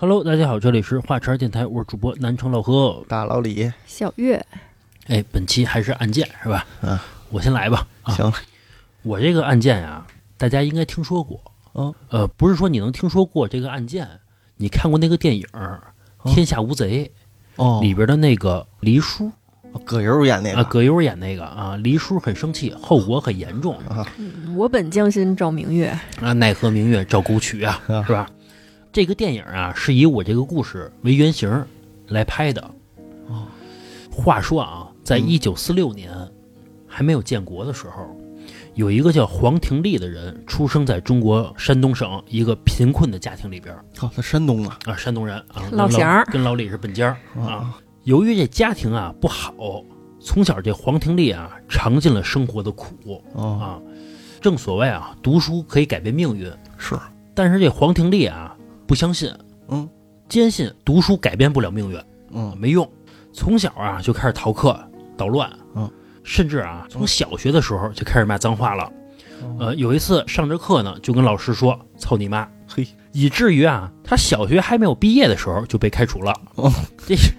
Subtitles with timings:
[0.00, 3.04] Hello，大家好，这里是华晨电台，我是主播南城老何。
[3.08, 4.46] 大老李，小月，
[5.08, 6.64] 哎，本期还是案件是吧？
[6.82, 6.96] 嗯，
[7.30, 7.84] 我先来吧。
[8.04, 8.32] 啊，行，
[9.02, 10.06] 我这个案件呀，
[10.36, 11.40] 大家应该听说过。
[11.74, 14.08] 嗯，呃，不是说你能听说过这个案件，
[14.58, 15.44] 你看过那个电影
[16.32, 17.10] 《天下无贼》
[17.60, 19.32] 哦，里边的那个黎叔。
[19.84, 23.76] 葛优演那啊，个，葛优演那个啊，黎叔很生气，后果很严重。
[24.56, 25.88] 我本将心照明月，
[26.22, 28.04] 啊，奈何明月照沟渠啊，啊。
[28.04, 28.30] 是吧？
[28.92, 31.64] 这个电影啊，是以我这个故事为原型
[32.08, 32.62] 来拍的。
[33.28, 33.46] 哦，
[34.10, 35.28] 话说啊，在嗯。
[35.28, 36.10] 一九四六年
[36.86, 38.16] 还没有建国的时候，
[38.74, 46.24] 有一个叫黄廷利的人出生在中国山东省一个贫困的家庭里边他山东啊，啊，山东人啊，老乡儿。
[46.32, 47.46] 跟老李是本家儿啊。
[47.46, 49.84] 啊，由于这家庭啊不好，
[50.20, 53.78] 从小这黄廷利啊尝尽了生活的苦哦，啊。
[54.40, 56.96] 正所谓啊，读书可以改变命运，是，
[57.34, 58.56] 但是这黄廷利啊
[58.88, 59.30] 不相信，
[59.68, 59.86] 嗯
[60.30, 62.00] 坚信读书改变不了命运，
[62.32, 62.90] 嗯，没用。
[63.34, 64.78] 从小啊就开始逃课、
[65.16, 65.88] 捣乱，嗯，
[66.24, 68.84] 甚至啊从小学的时候就开始骂脏话了。
[69.42, 76.34] 哦呃，有一次上着课呢，就跟老师说“操你妈嘿，”，以至于啊他小学还没有毕业的时候就被开除了。
[76.54, 76.72] 哦，
[77.06, 77.30] 这是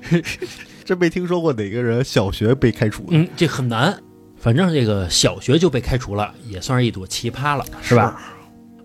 [0.85, 3.97] 真没听说过哪个人小学被开除，嗯，这很难。
[4.37, 8.17] 反正这个小学就被开除了，也算是一朵奇葩了，是吧？？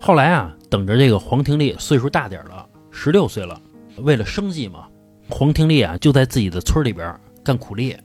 [0.01, 3.57] 后来啊，等着这个黄廷利岁数大点儿了，十六岁了，
[3.99, 4.87] 为了生计嘛，
[5.29, 7.95] 黄廷利啊就在自己的村里边儿干苦力。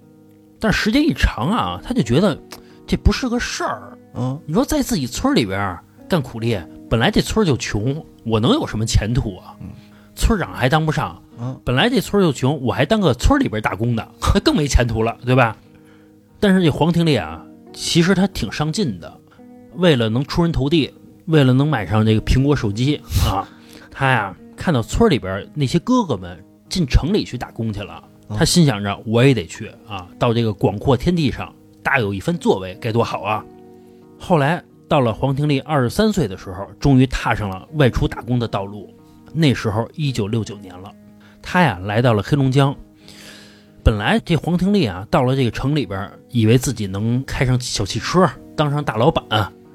[0.61, 2.41] 但时间一长啊，他就觉得
[2.87, 3.99] 这不是个事儿。
[4.15, 6.57] 嗯，你说在自己村里边儿干苦力，
[6.89, 9.57] 本来这村儿就穷，我能有什么前途啊？
[9.61, 9.67] 嗯
[10.15, 15.57] 村长还当不上，嗯，本来这村儿就穷，我还当个村里边打工的，那更没前途了，对吧？
[16.39, 19.13] 但是这黄廷利啊，其实他挺上进的，
[19.75, 20.95] 为了能出人头地，
[21.31, 23.49] 为了能买上这个苹果手机 啊，
[23.91, 31.53] 他呀看到村里边那些哥哥们进城里去打工去了，嗯他心想着我也得去啊，到这个广阔天地上
[31.83, 33.45] 大有一番作为，该多好啊！
[34.19, 38.95] 后来到了黄廷利二十三岁的时候，终于踏上了外出打工的道路。
[39.33, 40.93] 那时候一九六九年了，
[41.41, 42.75] 他呀来到了黑龙江。
[43.83, 49.25] 本来这黄廷利啊，到了这个城里边，以为自己能开上小汽车，当上大老板。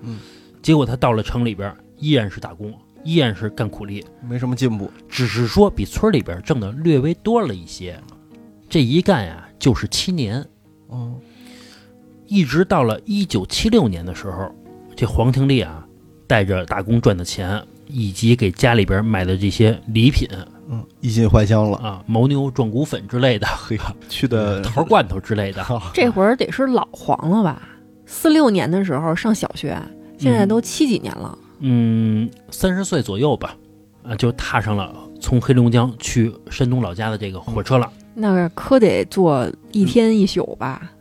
[0.01, 0.19] 嗯，
[0.65, 8.01] 结果他到了城里边，依然是打工，依然是干苦力，没什么进步，只是说比村里边挣的略微多了一些。
[8.67, 10.43] 这一干呀，就是七年。
[10.87, 11.13] 哦，
[12.25, 14.51] 一直到了一九七六年的时候，
[14.95, 15.85] 这黄廷利啊，
[16.25, 20.27] 带着打工赚的钱，以及给家里边买的这些礼品
[20.67, 23.77] 嗯，衣锦还乡了，啊，牦牛壮骨粉之类的， 嘿，
[24.09, 27.69] 去的桃罐头之类的， 这会儿得是老黄了吧？
[28.07, 29.79] 四六年的时候上小学，
[30.17, 33.55] 现在都七几年了，嗯，三十岁左右吧，
[34.03, 37.91] 啊，就踏上了从黑龙江去山东老家的这个火车了。
[38.13, 40.91] 那可得坐一天一宿吧？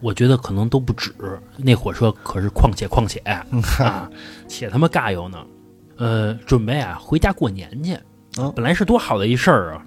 [0.00, 1.12] 我觉得可能都不止，
[1.56, 4.10] 那火车可是况且况且啊，
[4.48, 5.38] 且他妈尬游呢。
[5.98, 7.96] 呃，准备啊回家过年去，
[8.38, 9.86] 嗯本来是多好的一事儿啊。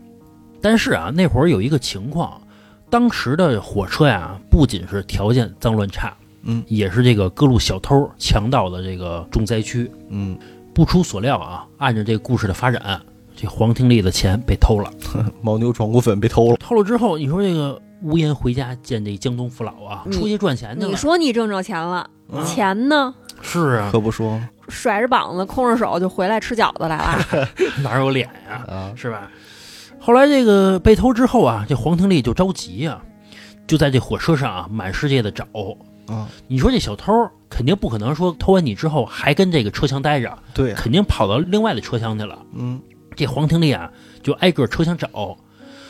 [0.61, 2.41] 但是啊，那会儿有一个情况，
[2.89, 6.15] 当时的火车呀，不仅是条件脏乱差，
[6.45, 9.91] 嗯也是这个各路小偷强盗的这个重灾区。
[10.09, 10.37] 嗯，
[10.73, 13.01] 不出所料啊，按照这个故事的发展，
[13.35, 14.89] 这黄廷利的钱被偷了。
[15.43, 20.87] 牦牛壮骨粉被偷了，偷了之后，你说这个无颜回家见这江东父老啊，出去赚钱去了。
[20.89, 23.13] 你说你挣着钱了，啊钱呢？
[23.41, 27.47] 是啊，可不说甩着膀子，空着手就回来吃饺子来了。
[27.83, 29.29] 哪有脸呀、啊，是吧？
[29.99, 33.01] 后来这个被偷之后啊，这黄廷利就着急呀、
[33.65, 35.45] 就在这火车上啊满世界的找。
[36.07, 37.11] 啊，你说这小偷
[37.49, 40.69] 肯定不可能说偷完你之后还跟这个车厢待着，对。
[40.71, 42.37] 呀，肯定跑到另外的车厢去了。
[42.53, 42.81] 嗯，
[43.15, 43.91] 这黄廷利啊
[44.21, 45.37] 就挨个车厢找，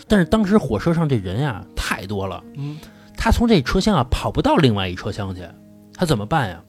[0.07, 2.77] 但是当时火车上这人啊太多了，嗯，
[3.17, 5.41] 他从这车厢啊跑不到另外一车厢去，
[5.93, 6.61] 他怎么办呀？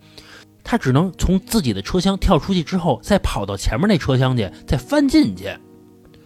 [0.64, 5.48] 他只能从自己的车厢跳出去之后，再跑到前面那车厢去，再翻进去，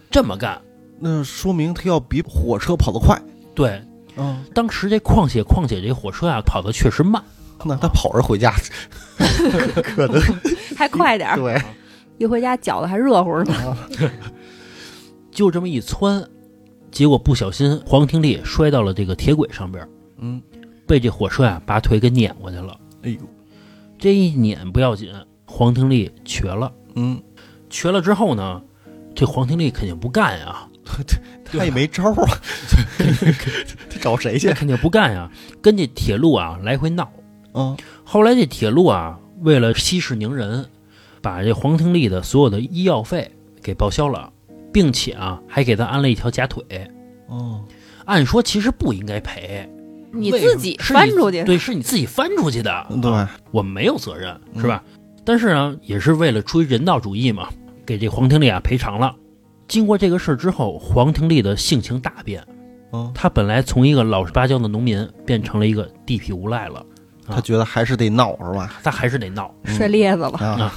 [0.09, 0.59] 这么干。
[0.99, 3.21] 那说明他要比火车跑得快，
[3.53, 3.79] 对，
[4.15, 7.23] 啊，当时这况且况且这火车啊跑的确实慢，
[7.63, 8.53] 那他跑着回家，
[9.83, 10.21] 可能
[10.75, 11.61] 还快点儿，对，
[12.17, 13.77] 一回家饺子还热乎呢。
[15.31, 16.27] 就这么一窜，
[16.91, 19.87] 结果不小心黄廷利摔到了这个铁轨上边，
[20.17, 20.41] 嗯，
[20.85, 22.77] 被这火车啊把腿给碾过去了。
[23.03, 23.17] 哎呦，
[23.97, 25.09] 这一碾不要紧，
[25.45, 26.71] 黄廷利瘸了。
[26.95, 27.21] 嗯，
[27.69, 28.61] 瘸了之后呢，
[29.15, 30.67] 这黄廷利肯定不干呀，
[31.59, 32.37] 他也没招儿啊，
[33.89, 34.53] 他找谁去这？
[34.53, 35.29] 肯定不干呀，
[35.61, 37.11] 跟这铁路啊来回闹。
[37.53, 40.65] 啊，后来这铁路啊，为了息事宁人，
[41.21, 43.29] 把这黄廷利的所有的医药费
[43.61, 44.31] 给报销了，
[44.71, 46.63] 并且啊还给他安了一条假腿。
[47.27, 47.63] 哦，
[48.05, 49.69] 按说其实不应该赔，
[50.13, 53.11] 你自己是你翻出去，对，是你自己翻出去的，对，
[53.51, 54.83] 我们没有责任，嗯是吧？
[55.25, 57.49] 但是呢，也是为了出于人道主义嘛，
[57.85, 59.15] 给这黄廷利啊赔偿了。
[59.71, 62.45] 经过这个事儿之后，黄廷利的性情大变，
[62.91, 66.85] 嗯，他本来从一个老实巴交的农民变成了一个地痞无赖了，
[67.25, 68.69] 他觉得还是得闹是吧？
[68.83, 69.49] 他还是得闹。
[69.63, 70.37] 摔咧子了。
[70.39, 70.73] 啊，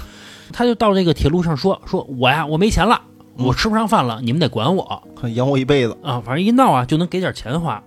[0.53, 3.01] 他就到这个铁路上说：“说我呀，我没钱了，
[3.37, 5.03] 嗯我吃不上饭了，你们得管我
[5.35, 6.23] 养我一辈子，啊！
[6.25, 7.83] 反正一闹啊，就能给点钱花。”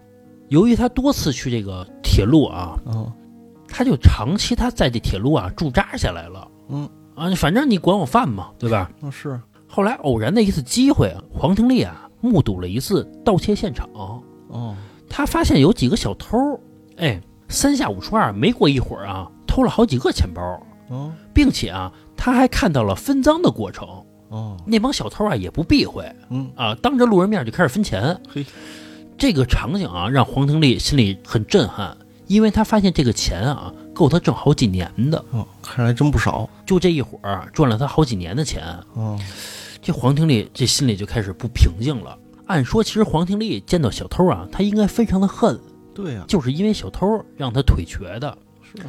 [0.50, 3.10] 由于他多次去这个铁路啊，嗯
[3.70, 6.46] 他就长期他在这铁路啊驻扎下来了。
[6.68, 8.92] 嗯啊，反正你管我饭嘛，对吧？
[9.00, 14.76] 那是，后来偶然的一次机会啊，黄廷利啊目睹了一次盗窃现场，哦，
[15.10, 16.38] 他发现有几个小偷，
[16.98, 20.42] 哎，三下五除二，没过一会儿啊，偷了好几个钱包，
[20.90, 23.88] 哦并且啊，他还看到了分赃的过程。
[24.30, 28.20] 哦，那帮小偷啊也不避讳嗯，啊，当着路人面就开始分钱。
[28.28, 28.46] 嘿，
[29.18, 38.64] 这个场景啊，让黄廷利心里很震撼，因为他发现这个钱啊够他挣好几年的，哦，看来真不少，就这一会儿赚了他好几年的钱。
[38.94, 39.20] 哦，
[39.82, 42.16] 这黄廷利这心里就开始不平静了。
[42.46, 45.60] 按说，其实黄廷利见到小偷啊，他应该非常的恨，
[45.96, 48.38] 对呀，就是因为小偷让他腿瘸的。
[48.62, 48.86] 是啊，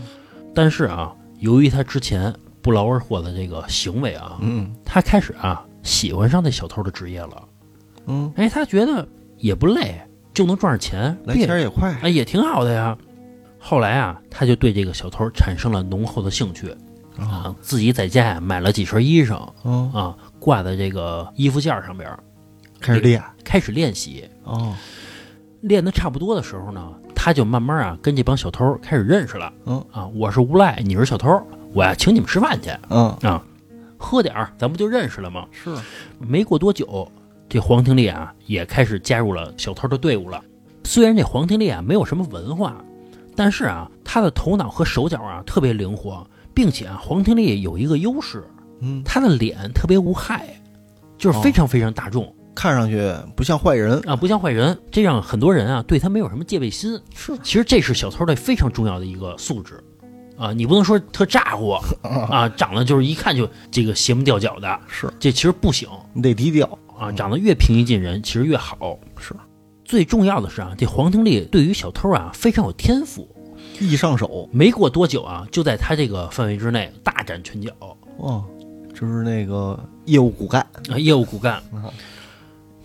[0.55, 7.43] 但是啊，由于他之前不劳而获的这个行为啊，嗯他开始啊喜欢上那小偷的职业了。
[8.07, 9.09] 嗯，哎，他觉得
[9.39, 10.01] 也不累，
[10.35, 12.97] 就能赚着钱，来钱也快，哎也挺好的呀。
[13.59, 16.71] 后来啊，他就对这个小偷产生了浓厚的兴趣
[17.19, 22.19] 啊，啊，自己在家呀买了几身衣裳哦，啊，挂在这个衣服架上边儿，
[22.81, 24.29] 开始练，开始练习。
[24.45, 24.75] 哦，
[25.61, 29.53] 练的差不多的时候呢，他就慢慢啊跟这帮小偷开始认识了。
[29.67, 31.29] 嗯啊，我是无赖，你是小偷，
[31.75, 33.45] 我呀请你们吃饭去嗯，啊，
[33.99, 35.45] 喝点儿，咱不就认识了吗？
[35.51, 35.75] 是，
[36.21, 37.11] 没过多久，
[37.49, 40.41] 这黄廷利啊也开始加入了小偷的队伍了。
[40.85, 42.83] 虽然这黄廷利啊没有什么文化，
[43.39, 48.45] 但是啊他的头脑和手脚啊特别灵活，并且啊黄廷利有一个优势，
[48.81, 50.49] 嗯，他的脸特别无害，
[51.17, 52.35] 就是非常非常大众。
[52.53, 57.01] 看上去不像坏人，啊，不像坏人，这让很多人啊对他没有什么戒备心。
[57.15, 59.81] 是，其实这是小偷的非常重要的一个素质，
[60.37, 61.71] 啊，你不能说特咋呼
[62.03, 65.09] 啊，长得就是一看就这个邪门吊脚的，是。
[65.21, 65.89] 这其实不行。
[66.13, 68.99] 你得低调，啊，长得越平易近人，其实越好。
[69.21, 69.33] 是，
[69.89, 73.27] 最重要的是啊，这黄廷利对于小偷啊非常有天赋，
[73.81, 77.73] 易上手，没过多久啊，就在他这个范围之内大展拳脚。
[78.19, 78.45] 哦，
[78.93, 81.63] 就是那个业务骨干，啊，业务骨干。
[81.73, 81.91] 嗯。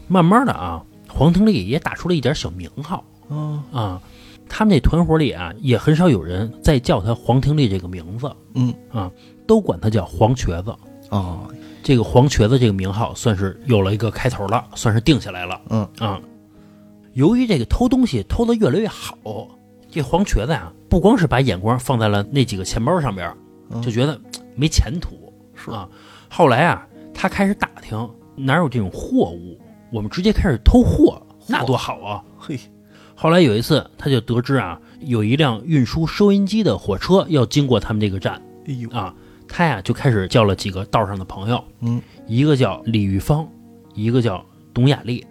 [0.07, 3.03] 慢慢的啊，黄廷利也打出了一点小名号。
[3.29, 4.01] 嗯啊，
[4.47, 8.73] 他们那团伙里啊，也很少有人再叫他黄廷利这个名字，嗯。
[8.94, 9.11] 啊，
[9.45, 10.73] 都管他叫黄瘸子。
[11.09, 11.51] 哦，
[11.83, 15.59] 这个黄瘸子这个名号算是有了一个开头了，算是定下来了。
[15.69, 15.85] 嗯。
[15.99, 16.21] 啊，
[17.13, 19.18] 由于这个偷东西偷的越来越好，
[19.89, 23.31] 这黄瘸子呀、不光是把眼光放在了那几个钱包上边，
[23.69, 23.81] 嗯。
[23.81, 24.19] 就觉得
[24.56, 25.69] 没前途，是。
[25.71, 25.88] 啊。
[26.30, 29.59] 后来啊，他开始打听哪有这种货物，
[29.92, 32.23] 我们直接开始偷货，那多好啊！
[32.40, 32.59] 嘿，
[33.14, 38.42] 后来有一次，他就得知啊，有一辆运输收音机的火车要经过他们这个站。
[38.66, 39.14] 哎呦，啊，
[39.47, 43.47] 他呀就开始叫了几个道上的朋友，嗯，一个叫李玉芳，
[43.94, 45.23] 一个叫董雅丽，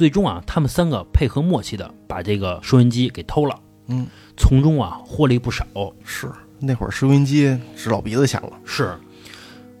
[0.00, 3.54] 最终啊，他们三个配合默契的把这个收音机给偷了，
[3.88, 5.66] 嗯，从中啊获利不少。
[6.02, 6.26] 是
[6.58, 8.94] 那会儿收音机值老鼻子钱了，是，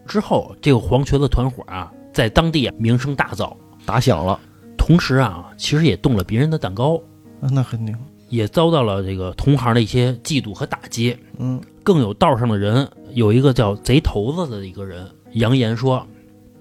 [0.06, 4.38] 之后这个黄瘸子团伙啊，在当地啊名声大噪，打响了，
[4.76, 6.96] 同时啊，其实也动了别人的蛋糕，
[7.40, 7.96] 啊那肯定，
[8.28, 11.16] 也遭到了这个同行的一些嫉妒和打击。
[11.38, 16.06] 嗯，更有道上的人，有一个叫贼头子的一个人，扬言说，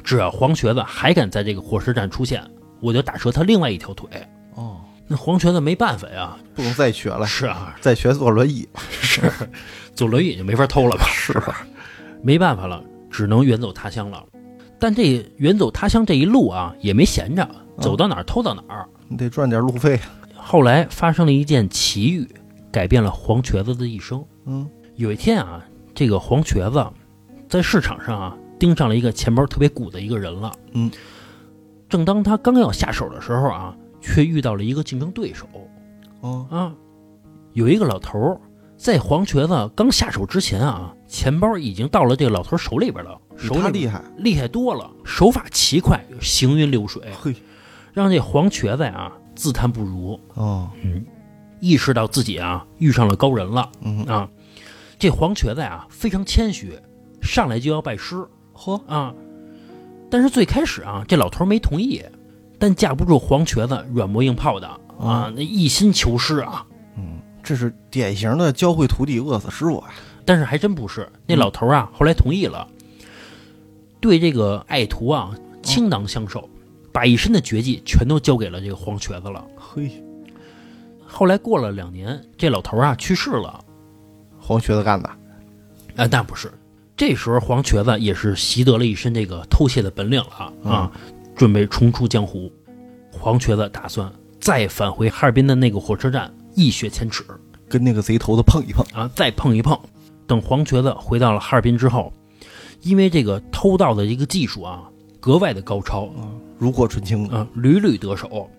[0.02, 2.42] 只要黄瘸子还敢在这个火车站出现，
[2.80, 4.08] 我就打折他另外一条腿。
[4.56, 9.22] 哦，那黄瘸子没办法呀，不能再瘸了，是啊，再瘸坐轮椅， 是
[9.96, 11.06] 坐轮椅就没法偷了吧？
[11.12, 11.66] 是吧？
[12.22, 14.24] 没办法了，只能远走他乡了。
[14.80, 17.48] 但这远走他乡这一路啊，也没闲着，
[17.80, 18.88] 走到哪儿偷到哪儿。
[19.08, 20.00] 你得赚点路费，
[20.36, 22.28] 后来发生了一件奇遇，
[22.72, 24.24] 改变了黄瘸子的一生。
[24.46, 26.86] 嗯，有一天啊，这个黄瘸子
[27.48, 30.52] 在市场上啊盯上了一个钱包特别鼓的一个人了。
[30.74, 30.90] 嗯，
[31.90, 35.46] 正当他刚要下手的时候啊，却遇到了一个竞争对手
[36.22, 36.74] 哦，啊。
[37.54, 38.40] 有一个老头儿
[38.78, 47.36] 在黄瘸子刚下手之前啊，钱包已经到了这个老头手里边了，手里边他厉害，厉害多了，手法奇快，行云流水，嘿，
[47.92, 50.18] 让这黄瘸子啊自叹不如。
[50.36, 51.04] 哦，嗯，
[51.60, 54.30] 意识到自己啊遇上了高人了嗯，啊。
[55.00, 56.80] 这黄瘸子啊非常谦虚，
[57.22, 58.16] 上来就要拜师
[58.54, 59.14] 嚯，啊。
[60.10, 62.04] 但是最开始啊，这老头没同意，
[62.58, 64.68] 但架不住黄瘸子软磨硬泡的
[65.00, 66.66] 啊，那一心求师啊。
[66.98, 69.90] 嗯，这是典型的教会徒弟饿死师傅啊。
[70.26, 72.68] 但是还真不是，那老头啊，后来同意了，
[74.00, 76.48] 对这个爱徒啊倾囊相授，
[76.92, 79.44] 把一身的绝技全都交给了这个黄瘸子了。
[79.56, 80.04] 嘿，
[81.06, 83.64] 后来过了两年，这老头啊去世了。
[84.40, 85.10] 黄瘸子干的，
[85.96, 86.52] 啊，但不是，
[87.00, 90.92] 这时候黄瘸子也是习得了一身这个偷窃的本领了啊，
[91.34, 92.52] 准备重出江湖。
[93.10, 97.24] 黄瘸子打算再返回哈尔滨的那个火车站，一雪前耻，
[97.70, 99.80] 跟那个贼头子碰一碰啊，再碰一碰。
[100.28, 102.12] 等黄瘸子回到了哈尔滨之后，
[102.82, 104.84] 因为这个偷盗的一个技术啊，
[105.22, 106.28] 格外的高超啊，
[106.58, 108.52] 炉火纯青啊，屡屡得手。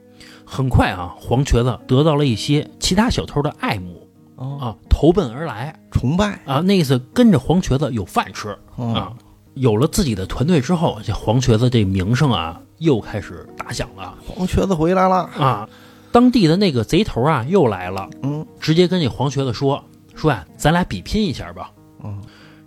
[0.47, 4.09] 很快啊，黄瘸子得到了一些其他小偷的爱慕。
[4.41, 9.13] 啊，投奔而来，崇拜啊，那意思跟着黄瘸子有饭吃啊。
[9.55, 14.17] 有了自己的团队之后，这黄瘸子这名声啊又开始打响了。
[14.27, 15.69] 黄瘸子回来了啊！
[16.13, 21.71] 当地的那个贼头啊又来了，嗯，直接跟这黄瘸子说说呀，咱俩比拼一下吧，
[22.03, 22.19] 嗯，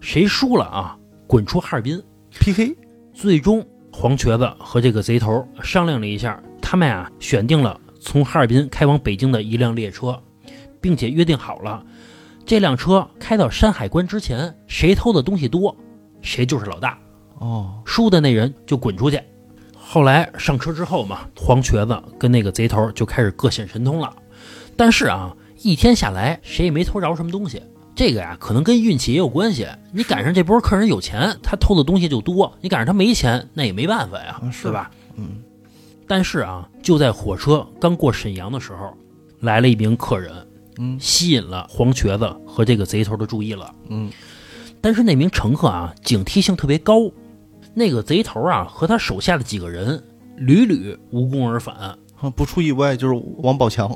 [0.01, 1.99] 谁输了啊，滚出哈尔滨
[2.39, 2.75] PK。
[3.13, 10.19] 最终，黄瘸子和这个贼头商量了一下，他们啊选定了从哈尔滨开往北京的一辆列车。
[10.83, 11.81] 并且约定好了，
[12.45, 15.73] 这辆车开到山海关之前，谁偷的东西多，
[16.21, 16.99] 谁就是老大。
[17.39, 19.17] 哦，输的那人就滚出去。
[19.73, 24.13] 后来上车之后嘛，黄瘸子跟那个贼头就开始各显神通了。
[24.75, 27.61] 但是啊，一天下来，谁也没偷着什么东西。
[27.95, 29.65] 这个呀，可能跟运气也有关系。
[29.93, 34.91] 你赶上这波客人有钱，他偷的东西就多；你赶上他没钱，那也没办法呀，是吧？
[35.15, 35.41] 嗯。
[36.05, 38.93] 但是啊，就在火车刚过沈阳的时候，
[39.39, 40.33] 来了一名客人。
[40.77, 43.73] 嗯，吸引了黄瘸子和这个贼头的注意了。
[43.89, 44.11] 嗯，
[44.81, 47.11] 但是那名乘客啊，警惕性特别高。
[47.75, 50.03] 那个贼头啊，和他手下的几个人
[50.37, 51.97] 屡屡无功而返。
[52.37, 53.91] 不出意外就是王宝强。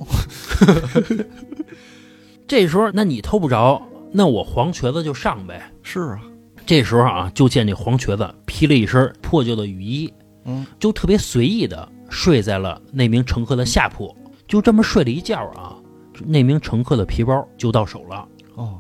[2.45, 3.81] 这时候，那你偷不着，
[4.11, 5.71] 那我黄瘸子就上呗。
[5.81, 6.21] 是啊，
[6.65, 10.11] 这时候啊，就见这黄瘸子披了一身破旧的雨衣，
[10.43, 14.13] 嗯，就特别随意的睡在了那名乘客的下铺，
[14.45, 15.76] 就这么睡了一觉啊。
[16.25, 18.27] 那名乘客的皮包就到手了。
[18.55, 18.79] 哦，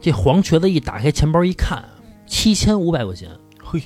[0.00, 1.84] 这黄瘸子一打开钱包一看，
[2.26, 3.30] 七千五百块钱。
[3.62, 3.82] 嘿，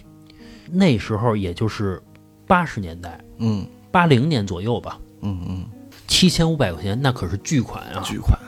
[0.71, 2.03] 那时候也就是
[2.47, 4.99] 八十年代，嗯，八零年左右吧。
[5.23, 5.65] 嗯嗯，
[6.07, 8.03] 七千五百块钱那可是巨款啊！
[8.05, 8.39] 巨款。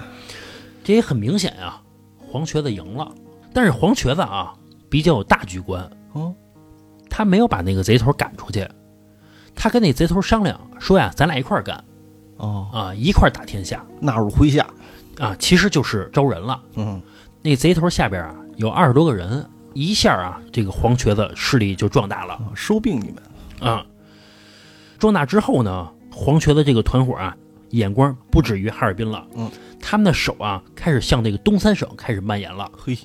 [0.84, 1.82] 这也很明显啊，
[2.18, 3.12] 黄瘸子赢了。
[3.52, 4.54] 但是黄瘸子啊
[4.90, 6.34] 比较有大局观，哦，
[7.08, 8.68] 他没有把那个贼头赶出去，
[9.54, 11.82] 他跟那贼头商量说呀，咱俩一块儿干。
[12.36, 12.68] 哦。
[12.72, 14.66] 啊，一块打天下，纳入麾下，
[15.18, 16.60] 啊，其实就是招人了。
[16.74, 17.00] 嗯，
[17.42, 23.70] 那贼头下边啊有二十多个人，一下啊，这个黄瘸子势力就壮大了，收并你们。
[23.70, 23.84] 啊。
[24.98, 27.36] 壮大之后呢，黄瘸子这个团伙啊，
[27.70, 29.50] 眼光不止于哈尔滨了，嗯，
[29.80, 32.70] 他们的手啊开始向这个东三省开始蔓延了。
[32.78, 32.96] 嘿，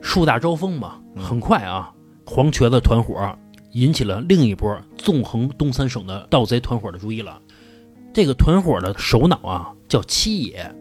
[0.00, 1.92] 树大招风嘛，很快啊，
[2.24, 3.36] 黄瘸子团伙
[3.72, 7.38] 引起了另一波纵横东三省的盗贼团伙的注意了。
[8.18, 10.74] 这个团伙的首脑啊，叫七爷。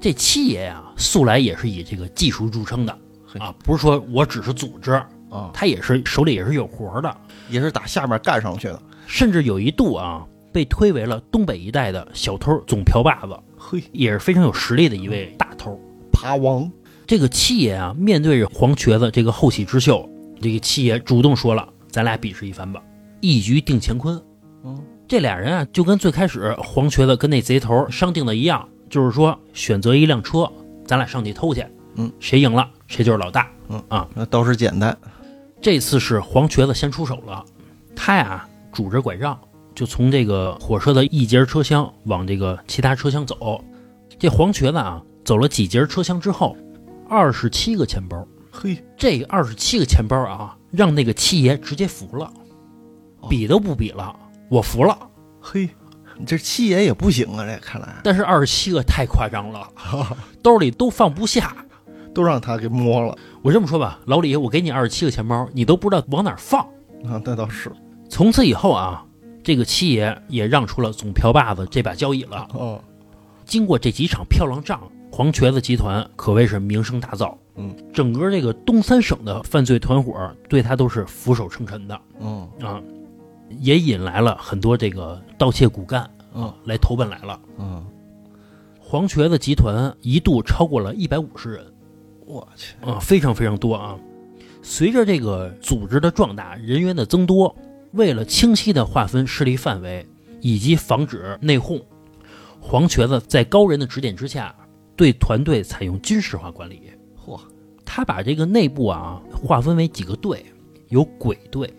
[0.00, 2.98] 这七爷呀，素来也是以这个技术著称的
[3.38, 4.92] 啊，不是说我只是组织
[5.28, 7.14] 啊，他也是手里也是有活的，
[7.50, 8.82] 也是打下面干上去的。
[9.06, 15.78] 甚至有一度啊，被推为了东北一带的小偷总瓢把子，嘿，也是非常有实力的一位大偷，
[16.10, 16.72] 扒王。
[17.06, 20.08] 这个七爷啊，面对着黄瘸子这个后起之秀，
[20.40, 22.82] 这个七爷主动说了：“咱俩比试一番吧，
[23.20, 24.18] 一局定乾坤。”
[24.64, 24.82] 嗯。
[25.12, 30.50] 这俩人啊，就跟最开始黄瘸子跟那贼头商定的一样，就是说选择一辆车，
[30.86, 31.62] 咱俩上去偷去。
[31.96, 33.46] 嗯，谁赢了，谁就是老大。
[33.68, 34.96] 嗯啊，那倒是简单。
[35.60, 37.44] 这次是黄瘸子先出手了，
[37.94, 39.38] 他呀拄着拐杖，
[39.74, 43.62] 就从这个火车的一节车厢往这个其他车厢走。
[44.18, 46.56] 这黄瘸子啊，走了几节车厢之后，
[47.06, 48.26] 二十七个钱包。
[48.50, 52.32] 嘿，这二十七个钱包啊，让那个七爷直接服了，
[53.28, 54.16] 比都不比了。
[54.52, 54.98] 我服了，
[55.40, 55.66] 嘿，
[56.18, 57.96] 你这七爷也不行啊，这看来。
[58.04, 59.66] 但是二十七个太夸张了，
[60.44, 61.56] 兜里都放不下，
[62.14, 63.16] 都让他给摸了。
[63.40, 66.60] 我这么说吧，老李，我给你二十七个钱包，你都不知道往哪放
[67.02, 67.18] 啊？
[67.24, 67.72] 那倒是。
[68.10, 69.02] 从此以后啊，
[69.42, 72.46] 这个七爷也让出了总瓢把子这把交椅了。
[72.52, 72.78] 哦，
[73.46, 77.34] 经过这几场漂亮仗，黄瘸子集团可谓是名声大噪。
[77.56, 81.98] 嗯，整个这个东三省的犯罪团伙对他都是俯首称臣的。
[82.20, 82.78] 嗯啊。
[83.60, 87.40] 也引来了很多这个盗窃骨干啊，来投奔来了。
[87.58, 87.84] 嗯，
[88.78, 91.66] 黄瘸子集团一度超过了一百五十人，
[92.26, 93.98] 我去啊，非常非常多啊。
[94.62, 97.54] 随着这个组织的壮大，人员的增多，
[97.92, 100.06] 为了清晰的划分势力范围
[100.40, 101.82] 以及防止内讧，
[102.60, 104.54] 黄瘸子在高人的指点之下，
[104.94, 106.92] 对团队采用军事化管理。
[107.26, 107.40] 嚯，
[107.84, 110.46] 他把这个内部啊划分为几个队，
[110.88, 111.72] 有鬼队、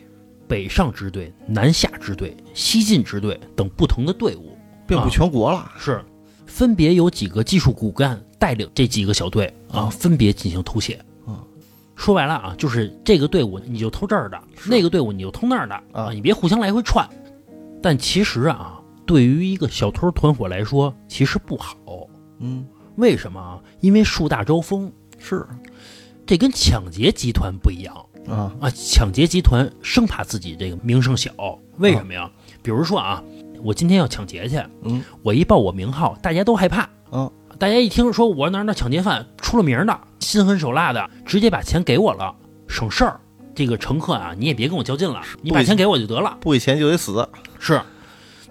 [0.47, 5.71] 北上支队、南下支队、西进支队等不同的队伍，遍布全国了。
[5.77, 6.03] 是
[6.45, 10.99] 分别有几个技术骨干带领这几个小队啊，嗯分别进行偷窃。
[11.25, 11.37] 嗯，
[11.95, 17.07] 说白了啊，就是这个队伍你就偷这儿的，那个队伍你就偷那儿的啊你别互相来回串。
[17.81, 21.77] 但其实啊，对于一个小偷团伙来说，其实不好。
[22.39, 22.65] 嗯，
[22.97, 23.59] 为什么啊？
[23.79, 25.45] 因为树大招风，是
[26.25, 28.69] 这跟抢劫集团不一样啊，啊！
[28.69, 31.31] 抢劫集团生怕自己这个名声小，
[31.77, 32.29] 为什么呀？
[32.61, 33.23] 比如说啊，
[33.63, 36.89] 我今天要抢劫去，嗯我一报我名号，大家都害怕。
[37.11, 42.33] 啊，大家一听说我哪儿哪抢劫犯出了名的，心狠手辣的，直接把钱给我了，
[42.67, 43.19] 省事儿。
[43.55, 46.35] 这个乘客啊，你也别跟我较劲了，你把钱给我就得了。
[46.39, 47.27] 不给钱就得死。
[47.59, 47.79] 是，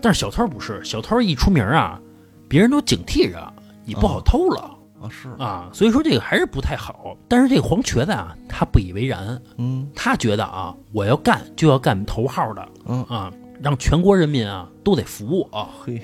[0.01, 2.01] 但是小偷不是，小偷一出名啊，
[2.49, 3.53] 别人都警惕着，
[3.85, 4.71] 你不好偷了、啊，
[5.11, 5.71] 是，啊。
[5.73, 7.17] 所以说这个还是不太好。
[7.29, 15.69] 但是这个黄瘸子啊，他不以为然，嗯他觉得啊，我要干就要干头号的嗯，啊，让全国人民啊都得服我。
[15.85, 16.01] 嘿，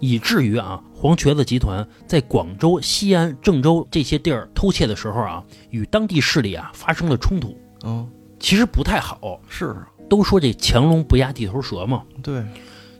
[0.00, 9.40] 以至于啊，黄瘸子集团在广州、西安、郑州这些地儿偷窃的时候啊，与当地势力啊发生了冲突，嗯，其实不太好。
[9.48, 9.76] 是，
[10.08, 12.44] 都说这强龙不压地头蛇嘛，对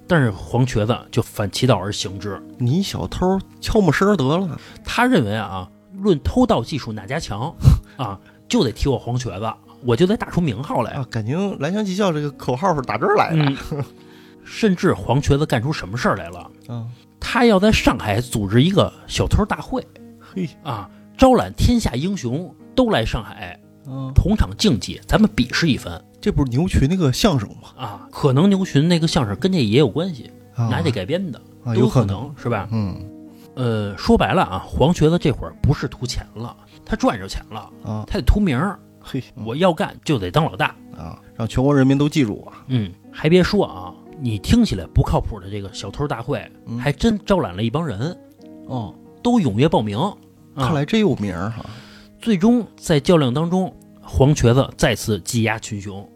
[0.09, 4.59] 但是黄瘸子就反其道而行之，你小偷悄没声得了。
[4.85, 7.53] 他认为啊，论偷盗技术哪家强？
[7.97, 9.53] 啊，就得提我黄瘸子，
[9.85, 10.93] 我就得打出名号来。
[10.93, 13.43] 啊，感情蓝翔技校这个口号是打这儿来的。
[13.73, 13.85] 嗯，
[14.45, 16.51] 甚至黄瘸子干出什么事儿来了？
[16.69, 16.89] 嗯，
[17.19, 19.85] 他要在上海组织一个小偷大会。
[20.21, 20.89] 嘿，啊，
[21.19, 27.69] 招揽天下英雄都来上海嗯，同场竞技，咱们比试一番这不是牛群那个相声吗？
[27.77, 28.09] 啊。
[28.11, 32.23] 可能牛群那个相声跟这也有关系，啊拿这改编的，啊，都有可能。
[32.23, 32.69] 能是吧？
[32.73, 33.01] 嗯
[33.55, 38.77] 呃，说白了啊，黄瘸子这会儿不是图钱了，他赚着钱了，啊，他得图名儿。
[38.99, 40.75] 嘿，我要干就得当老大。
[40.99, 42.53] 啊，让全国人民都记住我。
[42.67, 48.19] 嗯，还别说啊，你听起来不靠谱的这个小偷大会，嗯还真招揽了一帮人，
[48.67, 49.97] 哦，都踊跃报名。
[49.97, 50.17] 啊，
[50.59, 51.65] 看来真有名儿哈。
[52.19, 56.16] 最终在较量当中，黄瘸子再次技压群雄，嗯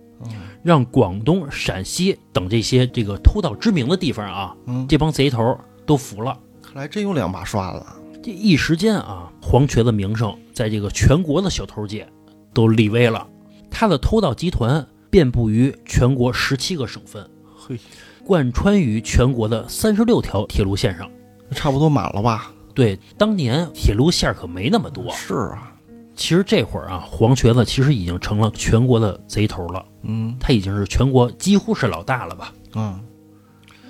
[0.63, 6.39] 让广东、陕西等这些这个偷盗知名的地方啊，嗯，这帮贼头都服了。
[6.63, 7.85] 看来真有两把刷子。
[8.23, 12.07] 这一时间啊，黄瘸子名声在这个全国的小偷界
[12.53, 13.27] 都立威了。
[13.71, 17.79] 他的偷盗集团遍布于全国十七个省份，嘿，
[18.25, 21.11] 贯穿于全国的三十六条铁路线上。
[21.53, 22.53] 差不多满了吧？
[22.75, 25.11] 对，当年铁路线可没那么多。
[25.13, 25.73] 是啊，
[26.17, 32.53] 其实这会儿啊，黄瘸子其实已经成了全国的贼头了，嗯他已经是全国几乎是老大了吧？
[32.75, 33.01] 嗯，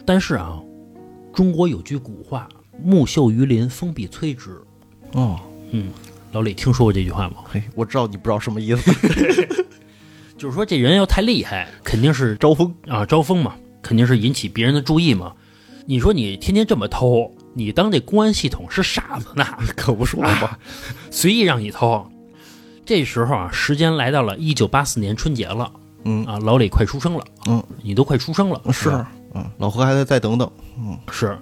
[0.06, 0.60] 但是啊，
[1.32, 2.48] 中国有句古话
[2.82, 4.60] ：“木秀于林，风必摧之。
[5.12, 5.40] 哦，”
[5.72, 5.90] 嗯
[6.32, 7.38] 老李听说过这句话吗？
[7.50, 8.92] 嘿，我知道你不知道什么意思。
[10.38, 15.34] 就是说这人要太厉害，肯定是招风，啊招风嘛，肯定是引起别人的注意嘛。
[15.86, 19.44] 你说你天天这么偷，你当这公安系统是傻子呢？
[19.76, 20.58] 可不说了吗？
[21.10, 22.06] 随意让你偷。
[22.84, 25.70] 这时候啊，时间来到了一九八四年春节了
[26.04, 28.90] 嗯，啊，老李快出生了，嗯，你都快出生了，是，
[29.34, 30.50] 嗯，老何还得再等等。
[30.78, 31.38] 嗯是，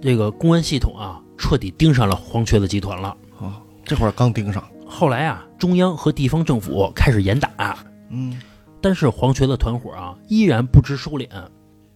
[0.00, 3.16] 这个公安系统啊，彻底盯上了黄瘸子集团了。
[3.38, 3.52] 哦，
[3.84, 4.62] 这会儿刚盯上。
[4.86, 7.76] 后来啊，中央和地方政府开始严打，
[8.10, 8.40] 嗯，
[8.80, 11.28] 但是黄瘸子团伙啊，依然不知收敛，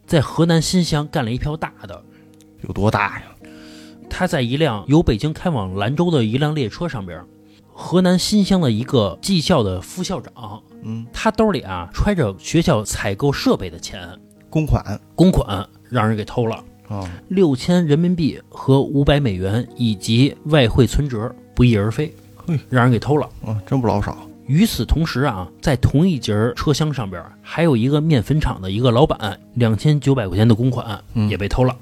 [0.04, 2.02] 在河南新乡干了一票大的。
[2.62, 3.24] 有多大呀？
[4.14, 7.25] 他在一辆由北京开往兰州的一辆列车上边，
[7.72, 14.07] 河南新乡的一个技校的副校长，嗯，他兜里啊揣着学校采购设备的钱，
[14.51, 22.14] 公款公款让人给偷了，啊，六千人民币和五百美元以及外汇存折不翼而飞
[22.46, 23.27] 嘿，让人给偷了。
[23.46, 24.16] 啊，真不老少。
[24.46, 31.75] 与此同时啊，在同一节车厢上边还有一个面粉厂的一个老板，两千九百块钱的公款嗯也被偷了。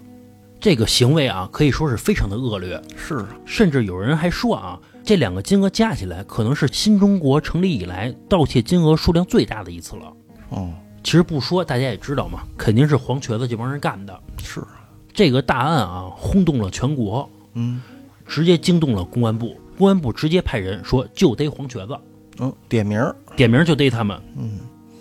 [0.61, 3.17] 这个行为啊，可以说是非常的恶劣，是。
[3.17, 10.13] 啊，甚至有人还说啊，这两个金额加起来可能是新中国成立以来盗窃金额数量最大的一次了。
[10.51, 10.71] 哦，
[11.03, 14.21] 其实不说，大家也知道嘛，肯定是黄瘸子这帮人干的。
[14.43, 14.61] 是。
[14.61, 17.81] 啊，这个大案啊，轰动了全国，嗯。
[18.27, 19.57] 直接惊动了公安部。
[19.77, 21.99] 公安部直接派人说就逮黄瘸子，
[22.39, 24.21] 嗯，点名儿，点名就逮他们。
[24.37, 24.61] 嗯，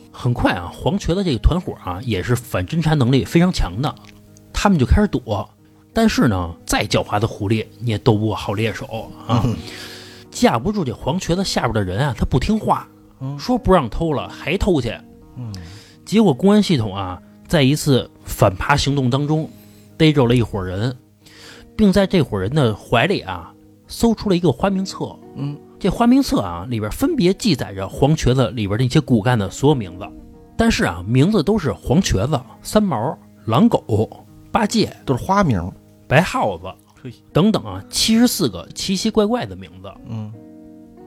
[0.09, 3.93] 很快啊，黄瘸子这个团伙啊，也是反侦查能力非常强的，
[4.61, 5.49] 他们就开始躲。
[5.93, 9.55] 但是呢，再狡猾的狐狸你也斗不过好猎手啊，嗯。
[10.29, 12.85] 架不住这黄瘸子下边的人啊，他不听话
[13.21, 13.39] 嗯。
[13.39, 14.93] 说不让偷了还偷去。
[15.37, 15.53] 嗯。
[16.05, 19.49] 结果公安系统啊，在一次反扒行动当中，
[19.95, 20.93] 逮着了一伙人，
[21.77, 23.53] 并在这伙人的怀里啊，
[23.87, 25.15] 搜出了一个花名册。
[25.35, 30.05] 嗯，这花名册啊，里边分别记载着黄瘸子里边那些骨干的所有名字，
[30.57, 35.71] 但是啊，名字都是黄瘸子、三毛、狼狗、八戒、都是花名。
[36.07, 36.65] 白耗子
[37.31, 39.91] 等等啊，七十四个奇奇怪怪的名字。
[40.09, 40.31] 嗯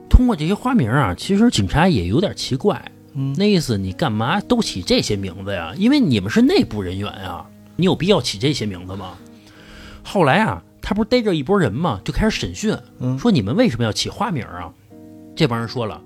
[0.09, 5.73] 通过这些花名啊，其实警察也有点奇怪，嗯那意思你干嘛都起这些名字呀？
[5.75, 9.15] 因为你们是内部人员啊，你有必要起这些名字吗？
[10.03, 14.71] 后来啊，他不是逮着一拨人嘛，就开始审讯，嗯说你们为什么要起花名啊？
[15.35, 15.99] 这帮人说了，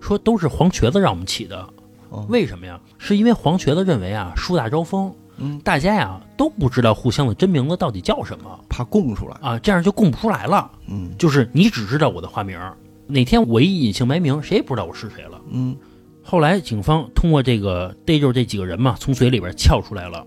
[0.00, 1.68] 说都是黄瘸子让我们起的，
[2.08, 2.80] 哦为什么呀？
[2.98, 9.36] 是因为黄瘸子认为啊，树大招风，嗯，大家呀都不知道互相的真名字到底叫什么怕供出来。
[9.40, 10.70] 啊，这样就供不出来了。
[10.86, 12.58] 嗯就是你只知道我的花名，
[13.06, 15.40] 哪天我一隐姓埋名，谁也不知道我是谁了。
[15.50, 15.76] 嗯
[16.22, 20.24] 后来警方通过这个逮着这几个人嘛，从嘴里边撬出来了。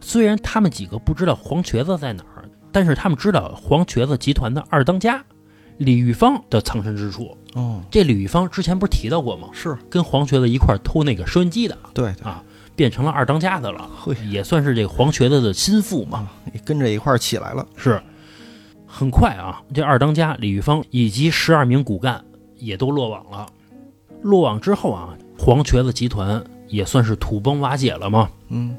[0.00, 5.22] 虽然他们几个不知道黄瘸子在哪儿，但是他们知道黄瘸子集团的二当家
[5.76, 7.36] 李玉芳的藏身之处。
[7.54, 9.48] 哦，这李玉芳之前不是提到过吗？
[9.52, 12.42] 是跟黄瘸子一块儿偷那个收音机的，对对啊
[12.78, 13.90] 变成了二当家的了，
[14.30, 16.30] 也算是这个黄瘸子的心腹嘛。
[16.64, 17.66] 跟着一块儿起来了。
[17.76, 18.00] 是，
[18.86, 22.24] 很快啊，这二当家李玉芳以及十二名骨干
[22.56, 23.48] 也都落网了。
[24.22, 28.30] 落网之后啊，黄瘸子集团也算是土崩瓦解了嘛。
[28.48, 28.76] 嗯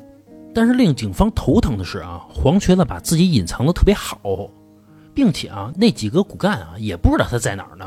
[0.56, 4.18] 但是令警方头疼的是啊，黄瘸子把自己隐藏的特别好，
[5.14, 7.86] 并且啊，那几个骨干啊也不知道他在哪儿呢。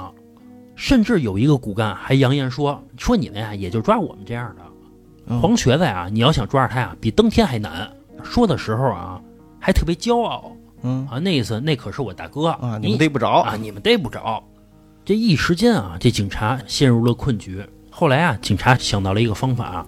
[0.77, 4.72] 甚至有一个骨干还扬言说：“说你们呀，也就抓我们这样的嗯
[5.41, 7.91] 黄瘸子呀，你要想抓着他呀，比登天还难。”
[8.23, 9.21] 说的时候啊，
[9.59, 14.43] 还特别骄傲嗯啊，那意思那可是我大哥啊，你们逮不着啊，你们逮不着。
[15.05, 17.65] 这一时间啊，这警察陷入了困局。
[17.91, 19.87] 后来啊，警察想到了一个方法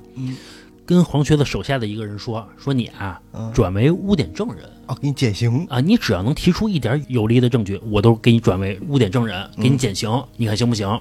[0.85, 5.65] 跟黄瘸子手下的一个人说：“说你啊，嗯转为污点证人啊，给你减刑。
[5.71, 11.01] 啊，你只要能提出一点有力的证据，我都给你转为污点证人，给你减刑，你看行不行？”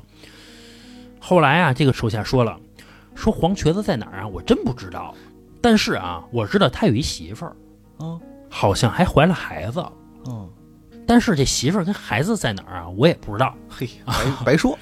[1.19, 2.57] 后来啊，这个手下说了
[3.15, 4.28] ：“说黄瘸子在哪儿啊？
[4.28, 5.13] 我真不知道，
[5.62, 7.56] 但是啊，我知道他有一媳妇儿，
[7.99, 9.84] 嗯好像还怀了孩子。
[10.28, 10.49] 嗯，
[11.06, 12.89] 但是这媳妇儿跟孩子在哪儿啊？
[12.89, 14.78] 我也不知道。”嘿，白白说。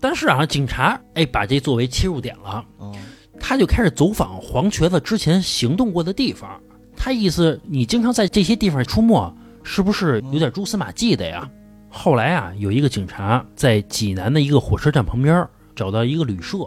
[0.00, 2.92] 但是啊，警察哎把这作为切入点了，哦，
[3.38, 6.60] 他就开始走访黄瘸子之前行动过的地方。
[6.96, 11.48] 他意思，你经常在这些地方出没，是不是有点蛛丝马迹的呀？
[11.88, 16.58] 后来啊，有一个警察在济南的一个火车站旁边找到一个旅社，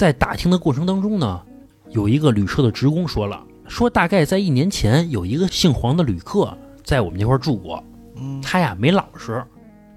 [0.00, 1.42] 在打听的过程当中呢，
[1.90, 7.84] 有一个旅社的职工说了，说大概在一年前有一个姓黄的旅客在我们这块儿住过，
[8.16, 9.44] 嗯他呀没老实，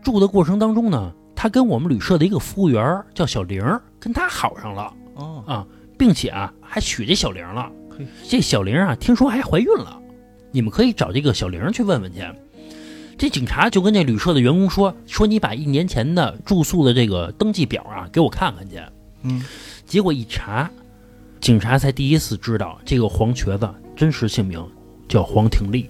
[0.03, 3.63] 住的过程当中呢，他跟我们旅社的一个服务员叫小玲，
[3.97, 4.93] 跟他好上了。
[5.15, 5.65] 哦，啊，
[5.97, 7.71] 并且啊还娶这小玲了。
[8.27, 9.97] 这小玲啊，听说还怀孕了，
[10.51, 12.19] 你们可以找这个小玲去问问去。
[13.17, 18.81] 这警察就跟这旅社的员工说：“说你把一年前的住宿的这个登记表啊给我看看去。
[19.21, 19.41] 嗯”
[19.93, 20.67] 结果一查，
[21.39, 24.59] 警察才第一次知道这个黄瘸子真实姓名
[25.07, 25.87] 叫黄廷利。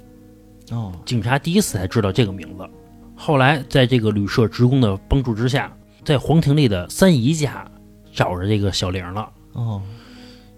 [0.72, 2.70] 哦，警察第一次才知道这个名字。
[3.16, 5.72] 后来在这个旅社职工的帮助之下，
[6.04, 7.66] 在黄廷利的三姨家
[8.12, 9.30] 找着这个小玲了。
[9.54, 9.82] 哦，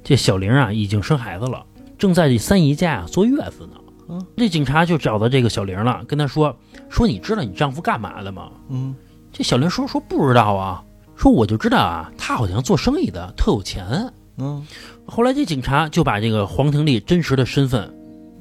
[0.04, 1.64] 这小玲啊已经生孩子了，
[2.00, 3.78] 正在这三姨家啊坐月子呢。
[4.10, 6.58] 嗯，这警察就找到这个小玲了，跟她说
[6.90, 8.96] ：“说你知道你丈夫干嘛的吗嗯，？”
[9.32, 10.84] 这小玲说：“说不知道啊，
[11.16, 14.12] 说我就知道啊，他好像做生意的，特有钱。
[14.38, 14.66] 嗯，”
[15.06, 17.94] 后来这警察就把这个黄廷利真实的身份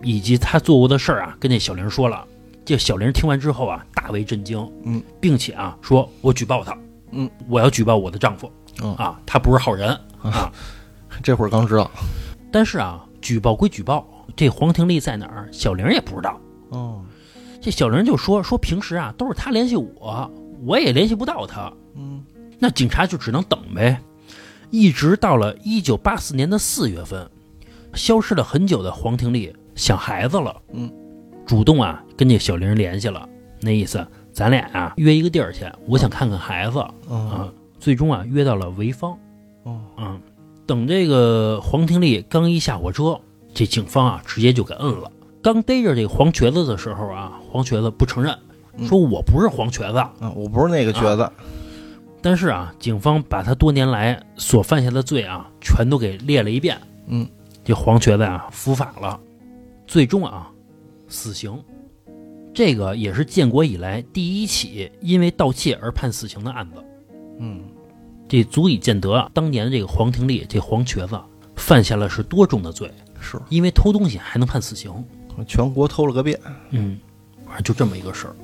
[0.03, 2.27] 以及他做过的事儿啊，跟这小玲说了。
[2.65, 6.77] 这小玲听完之后啊，大为震惊，嗯，并且啊说：“我举报他，
[7.11, 8.51] 嗯，我要举报我的丈夫，
[8.83, 9.91] 嗯啊，他不是好人
[10.23, 10.51] 啊。
[11.23, 11.91] ”这会儿刚知道。
[12.51, 16.41] 但是啊，举报归举报，这黄廷利在哪儿，小玲也不知道。
[16.71, 17.03] 哦，
[17.61, 20.31] 这小玲就说说平时啊都是他联系我，
[20.65, 21.71] 我也联系不到他。
[21.97, 22.25] 嗯，
[22.59, 24.01] 那警察就只能等呗。
[24.71, 27.31] 一直到了一九八四年的四月份，
[27.95, 30.91] 消失了很久的黄廷利想孩子了，嗯，
[31.47, 33.29] 主动啊跟这小玲联系了，
[33.61, 37.53] 那意思咱俩啊约一个地儿去，我想看看孩子嗯，啊。
[37.79, 39.13] 最终啊约到了潍坊。
[39.65, 40.21] 哦，嗯，
[40.67, 43.21] 等这个黄廷利刚一下火车，
[43.53, 45.13] 这警方啊直接就给摁了。
[45.43, 48.35] 刚逮着这个黄瘸子的时候啊，黄瘸子不承认，
[48.79, 50.03] 嗯说我不是黄瘸子。
[50.21, 51.31] 嗯，我不是那个瘸子。
[52.25, 56.81] 但是啊，警方把他多年来所犯下的罪啊，全都给列了一遍。
[57.07, 57.29] 嗯，
[57.63, 59.21] 这黄瘸子啊伏法了，
[59.87, 60.51] 最终啊
[61.07, 61.63] 死刑。
[62.55, 66.83] 这个也是建国以来第一起因为盗窃而判死刑的案子。
[67.41, 67.61] 嗯，
[68.27, 71.21] 这足以见得啊，当年这个黄廷利这黄瘸子
[71.57, 74.91] 犯下了是多重的罪，是因为偷东西还能判死刑。
[75.47, 76.99] 全国偷了个遍，嗯，
[77.45, 78.37] 反正就这么一个事儿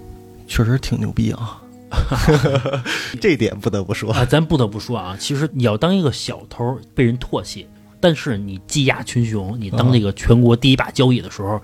[0.46, 1.62] 确实挺牛逼啊。
[3.20, 4.24] 这点不得不说，啊。
[4.24, 7.66] 咱不得不说啊，其实你要当一个小偷被人唾弃，
[8.00, 11.60] 但是你技压群雄，你当这个全国第一把交椅的时候，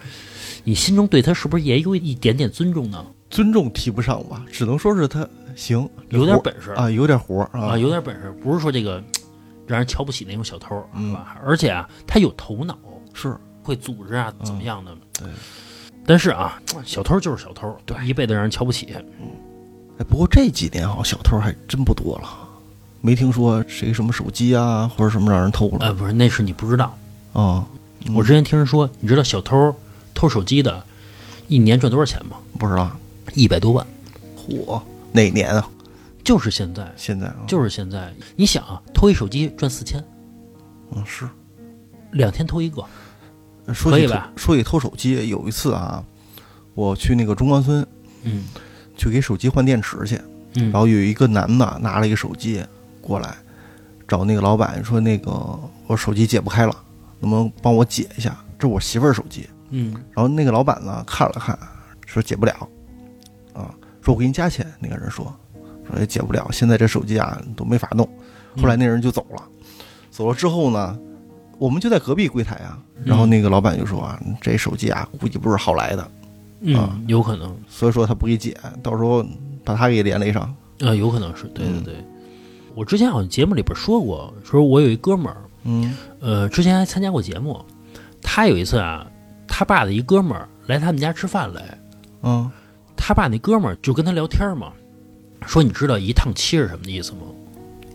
[0.65, 3.05] 你心中对他是不是也有一点点尊重呢？
[3.29, 9.03] 尊重提不上吧，只能说是他行，有点本事啊，有点活儿啊，有点本事，不是说这个
[9.67, 11.37] 让人瞧不起那种小偷，嗯是吧？
[11.45, 12.79] 而且啊，他有头脑，
[13.15, 14.97] 是会组织啊，怎么样的？
[15.19, 15.29] 对。
[16.09, 18.95] 但是啊，小偷就是小偷，对一辈子让人瞧不起。
[19.99, 22.29] 哎，不过这几年好像小偷还真不多了，
[23.01, 26.87] 没听说谁什么手机啊或者什么让人偷了呃，不是，那是你不知道。
[27.33, 27.65] 啊。
[28.05, 29.75] 嗯我之前听人说，你知道小偷
[30.15, 30.85] 偷手机的，
[31.49, 32.37] 一年赚多少钱吗？
[32.57, 32.89] 不知道，
[33.35, 33.85] 一百多万。
[34.37, 34.81] 嚯，
[35.11, 35.69] 哪年啊？
[36.23, 38.15] 就是现在，现在啊，就是现在。
[38.37, 40.01] 你想啊，偷一手机赚四千，
[40.93, 41.29] 嗯是。
[42.13, 42.85] 两天偷一个，
[43.75, 46.05] 可以吧说起偷手机，有一次啊，
[46.75, 47.85] 我去那个中关村
[48.23, 48.45] 嗯
[48.97, 50.21] 去给手机换电池去，
[50.55, 52.65] 嗯，然后有一个男的拿了一个手机
[53.01, 53.37] 过来，
[54.09, 55.31] 找那个老板说：“那个
[55.87, 56.75] 我手机解不开了，
[57.21, 58.37] 能不能帮我解一下？
[58.59, 59.49] 这我媳妇儿手机。
[59.71, 61.59] 嗯”然后那个老板呢看了看，
[62.07, 62.69] 说解不了，
[63.53, 64.67] 啊，说我给你加钱。
[64.79, 65.25] 那个人说
[65.89, 68.09] 说也解不了，现在这手机啊都没法弄。
[68.57, 69.43] 后来那人就走了，
[70.11, 70.99] 走了之后呢，
[71.59, 76.11] 我们就在隔壁柜台啊，然后那个老板就说啊，这手机啊估计不是好来的，
[76.75, 79.25] 啊嗯，有可能，所以说他不给解，到时候
[79.65, 80.43] 把他给连累上。
[80.81, 81.95] 啊，有可能是对对嗯对。
[82.75, 87.59] 我之前好像节目里边说过，说我有一哥们儿，嗯呃，之前还参加过节目，
[88.21, 89.07] 他有一次啊，
[89.49, 91.79] 他爸的一哥们儿来他们家吃饭来，
[92.23, 92.51] 嗯
[92.97, 94.73] 他爸那哥们儿就跟他聊天嘛，
[95.47, 97.21] 说你知道一趟七是什么意思吗？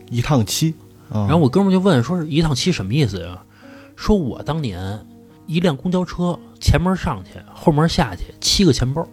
[0.09, 0.73] 一趟七，
[1.09, 3.41] 啊、然后我哥们儿就问说是一趟七什么意思呀？
[3.95, 5.05] 说我当年
[5.51, 9.05] 一辆公交车前门上去，后门下去，七个钱包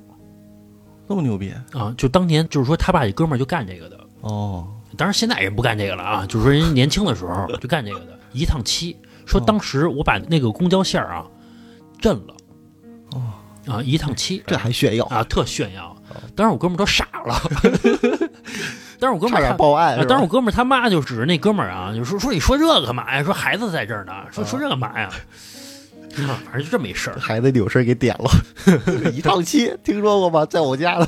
[1.07, 1.92] 那么牛逼啊！
[1.98, 8.96] 就当年就是说他爸这哥们儿就干这个的，哦，当然现在人不干这个了啊，就是说人家年轻的时候就干这个的，一趟七。
[9.27, 11.27] 说当时我把那个公交线儿啊
[12.01, 12.35] 震了，
[13.12, 13.22] 哦
[13.66, 15.94] 啊一趟七，这还炫耀，啊特炫耀。
[16.35, 17.35] 当时我哥们儿都傻了，
[18.98, 20.05] 当时我哥们儿他报案是吧？
[20.05, 23.22] 啊当时我哥们儿他妈就指着那哥们儿啊，就说说你说这个干嘛呀？
[23.24, 25.11] 说孩子在这儿呢，说说这干嘛呀？
[26.26, 30.46] 啊，反正就这么一事儿，孩子有事儿给点了，一趟七，听说过吗？
[30.46, 31.07] 在我家了。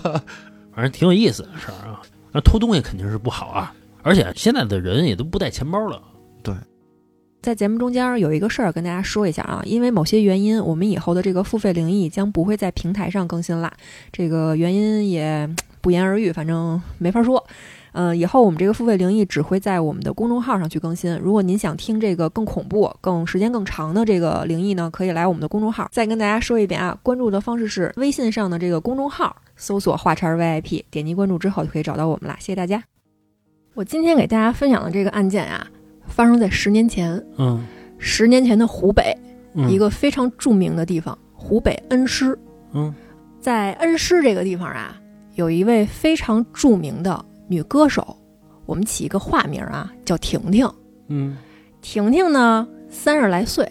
[0.72, 2.00] 反正挺有意思的事儿啊。
[2.32, 6.00] 那偷东西肯定是不好啊，而且现在的人也都不带钱包了。
[6.42, 6.54] 对
[7.42, 13.72] 在节目中间有一个事儿跟大家说一下啊，因为某些原因，我们以后的这个付费灵异将不会在平台上更新啦。
[14.12, 17.44] 这个原因也嗯不言而喻，反正没法说。
[17.92, 21.16] 呃，以后我们这个付费灵异只会在我们的公众号上去更新。
[21.18, 25.88] 如果您想听这个更恐怖、更时间更长的这个灵异呢，可以来我们的公众号。
[25.90, 32.36] 再跟大家说一遍啊，关注的方式是微信上的这个公众号，搜索“画叉 VIP”，点击关注之后就可以找到我们啦。
[32.38, 32.82] 谢谢大家。
[33.74, 35.66] 我今天给大家分享的这个案件啊，
[36.06, 37.24] 发生在十年前。
[37.38, 37.64] 嗯，
[37.98, 39.16] 十年前的湖北，
[39.54, 42.38] 嗯一个非常著名的地方——湖北恩施。
[42.72, 42.94] 嗯
[43.40, 44.94] 在恩施这个地方啊，
[45.34, 48.16] 有一位非常著名的女歌手，
[48.64, 50.70] 我们起一个化名啊，叫婷婷。
[51.08, 51.36] 嗯
[51.82, 53.68] 婷婷呢，三十来岁，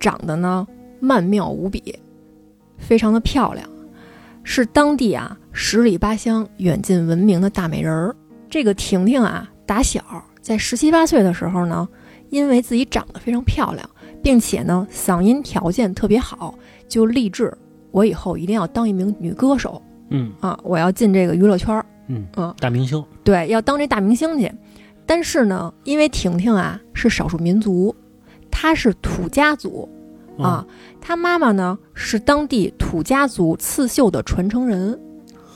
[0.00, 0.66] 长得呢
[0.98, 1.96] 曼妙无比，
[2.76, 3.64] 非常的漂亮，
[4.42, 8.16] 是当地啊十里八乡远近闻名的大美人儿。
[8.48, 10.02] 这个婷婷啊，打小
[10.40, 11.88] 在十七八岁的时候呢，
[12.30, 13.88] 因为自己长得非常漂亮，
[14.24, 16.52] 并且呢嗓音条件特别好，
[16.88, 17.56] 就立志
[17.92, 21.86] 我以后一定要当一名女歌手嗯啊，我要进这个娱乐圈儿。
[22.12, 23.04] 嗯嗯大明星。
[23.30, 24.52] 对，要当这大明星去。
[25.06, 27.94] 但是呢，因为婷婷啊是少数民族，
[28.50, 29.88] 她是土家族
[30.36, 30.66] 嗯啊，
[31.00, 34.98] 她妈妈呢是当地土家族刺绣的传承人，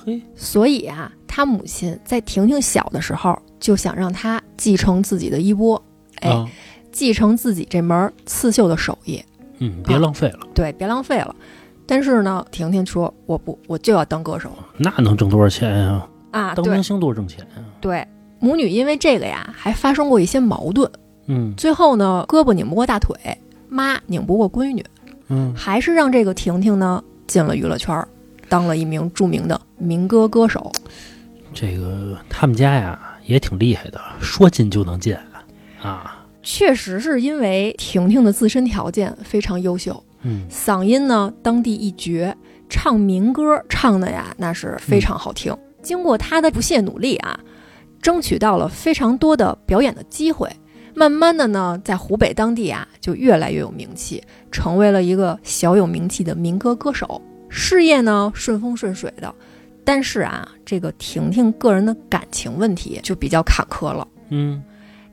[0.04, 5.82] 嘿，所以啊，她母亲在婷婷小的时候就想让她继承自己的衣钵，
[6.20, 6.48] 哎，啊，
[6.92, 9.20] 继承自己这门刺绣的手艺，
[9.58, 11.34] 嗯，别浪费了，对，别浪费了。
[11.86, 15.90] 但是呢，婷婷说：“我不，我就要当歌手那能挣多少钱呀？
[15.90, 16.08] 啊！”
[16.54, 17.62] 对当明星多挣钱呀。
[17.80, 18.06] 对，
[18.40, 20.90] 母女因为这个呀，还发生过一些矛盾。
[21.26, 23.16] 嗯最后呢，胳膊拧不过大腿，
[23.68, 24.84] 妈拧不过闺女，
[25.28, 28.06] 嗯还是让这个婷婷呢进了娱乐圈儿，
[28.48, 30.70] 当了一名著名的民歌歌手。
[31.54, 35.16] 这个他们家呀也挺厉害的，说进就能进
[35.80, 36.20] 啊。
[36.42, 42.36] 确实是因为婷婷的自身条件非常优秀，嗯嗓音呢当地一绝，
[42.68, 45.56] 唱民歌唱的呀那是非常好听。
[45.84, 47.38] 经过他的不懈努力啊，
[48.02, 50.50] 争取到了非常多的表演的机会。
[50.96, 59.32] 慢慢的呢，在湖北当地啊，就越来越有名气，成为了一个小有名气的民歌歌手，事业呢顺风顺水的。
[59.84, 64.06] 但是啊，这个婷婷个人的感情问题就比较坎坷了。
[64.30, 64.62] 嗯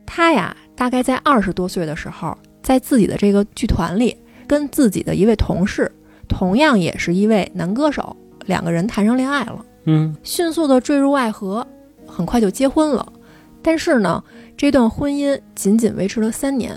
[0.06, 4.16] 她呀，大概在二十多岁的时候，在自己的这个剧团里，
[4.48, 5.92] 跟自己的一位同事，
[6.28, 11.66] 同样也是一位男歌手，两个人谈上恋爱了，嗯迅速的坠入爱河，
[12.06, 13.14] 很快就结婚了。
[13.62, 14.24] 但是呢，
[14.58, 16.76] 这段婚姻仅仅维持了三年，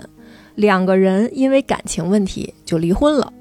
[0.55, 3.33] 两个人因为感情问题就离婚了。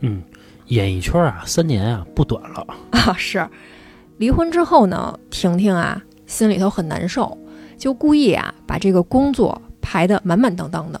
[0.00, 0.22] 嗯，
[0.66, 2.66] 演艺圈啊，三年啊不短了。
[2.90, 3.48] 啊，是，
[4.18, 7.36] 离婚之后呢，婷婷啊心里头很难受，
[7.76, 11.00] 就故意啊把这个工作排得满满当当的，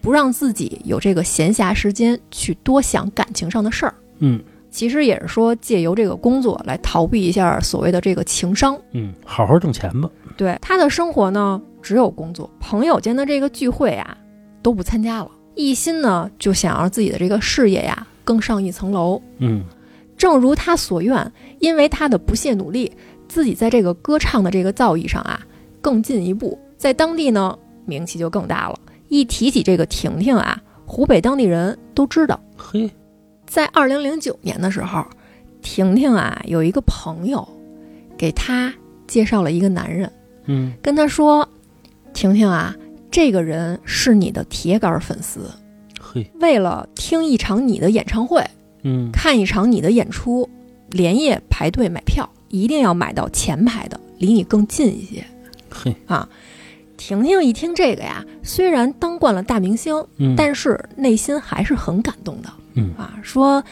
[0.00, 3.94] 不让自己有这个闲暇时间去多想感情上的事儿。
[4.20, 4.42] 嗯
[4.76, 8.78] 其实也是说借由这个工作来逃避一下所谓的这个情商。
[8.92, 10.10] 嗯，好好挣钱吧。
[10.36, 14.14] 对他的生活呢，只有工作，朋友间的这个聚会啊
[14.60, 19.18] 都不参加了，一心呢就想让自己的这个事业呀更上一层楼。
[19.38, 19.64] 嗯
[20.18, 22.92] 正如他所愿，因为他的不懈努力，
[23.28, 25.40] 自己在这个歌唱的这个造诣上啊
[25.80, 28.78] 更进一步，在当地呢名气就更大了。
[29.08, 32.38] 一提起这个婷婷啊，湖北当地人都知道。
[32.58, 32.90] 嘿，
[33.46, 35.04] 在二零零九年的时候，
[35.62, 37.46] 婷婷啊有一个朋友
[38.18, 38.74] 给她
[39.06, 40.12] 介绍了一个男人，
[40.46, 40.72] 嗯。
[40.82, 41.48] 跟她说
[42.12, 42.74] ：“婷婷啊，
[43.10, 45.50] 这个人是你的铁杆粉丝，
[46.00, 48.44] 嘿，为了听一场你的演唱会。”
[48.82, 49.10] 嗯。
[49.12, 50.48] 看一场你的演出，
[50.90, 55.24] 连夜排队买票，一定要买到前排的，离你更近一些。
[55.70, 56.28] 嘿，啊！
[56.96, 63.18] 婷婷一听这个呀，虽然当惯了大明星，嗯，但是内心还是很感动的嗯啊。
[63.22, 63.62] 说，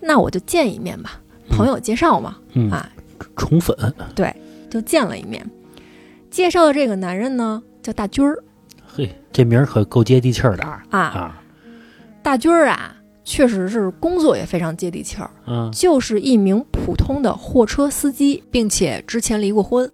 [0.00, 1.18] 那我就见一面吧，
[1.48, 2.88] 朋友介绍嘛，嗯啊，
[3.36, 3.74] 宠粉，
[4.14, 4.32] 对
[4.68, 5.44] 就见了一面。
[6.30, 8.38] 介绍的这个男人呢，叫大军儿
[8.86, 10.98] 嘿，这名儿可够接地气儿的啊啊。
[10.98, 11.42] 啊
[12.22, 12.94] 大军儿啊，
[13.24, 15.70] 确实是工作也非常接地气儿，啊！
[15.72, 19.90] 就是一名普通的货车司机，并且之前离过婚。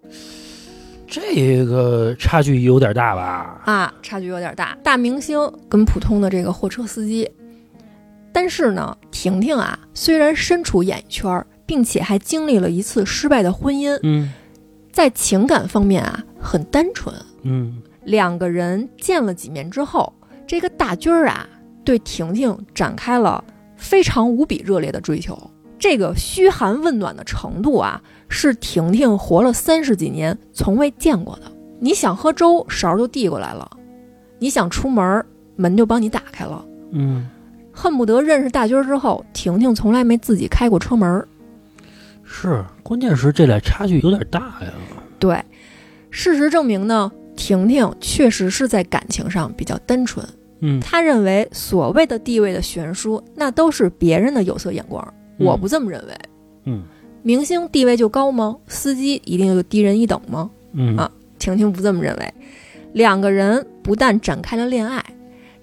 [1.06, 3.62] 这个差距有点大吧？
[3.66, 4.76] 啊，差距有点大。
[4.82, 7.30] 大明星跟普通的这个货车司机，
[8.34, 14.32] 但是呢，婷婷啊，虽然身处演艺圈，并且还经历了一次失败的婚姻，嗯
[14.92, 17.14] 在情感方面啊很单纯。
[17.42, 20.12] 嗯两个人见了几面之后，
[20.48, 21.48] 这个大军儿啊
[21.84, 23.42] 对婷婷展开了
[23.76, 25.38] 非常无比热烈的追求。
[25.78, 31.42] 这个嘘寒问暖的程度啊，是婷婷活了三十几年从未见过的。
[31.78, 33.64] 你想喝粥，勺就递过来了；
[34.38, 36.64] 你想出门，门就帮你打开了。
[36.92, 37.28] 嗯，
[37.74, 41.26] 恨不得认识大军儿之后，婷婷从来没自己开过车门儿。
[42.22, 44.72] 是，关键是这俩差距有点大呀。
[45.18, 45.42] 对，
[46.10, 50.26] 事实证明呢，婷婷确实是在感情上比较单纯。
[50.60, 56.14] 嗯她认为所谓的地位的悬殊，那都是别人的有色眼光，我不这么认为。
[56.64, 56.84] 嗯
[57.22, 58.56] 明星地位就高吗？
[58.68, 60.50] 司机一定就低人一等吗？
[60.72, 62.34] 嗯啊婷婷不这么认为。
[62.92, 65.04] 两个人不但展开了恋爱，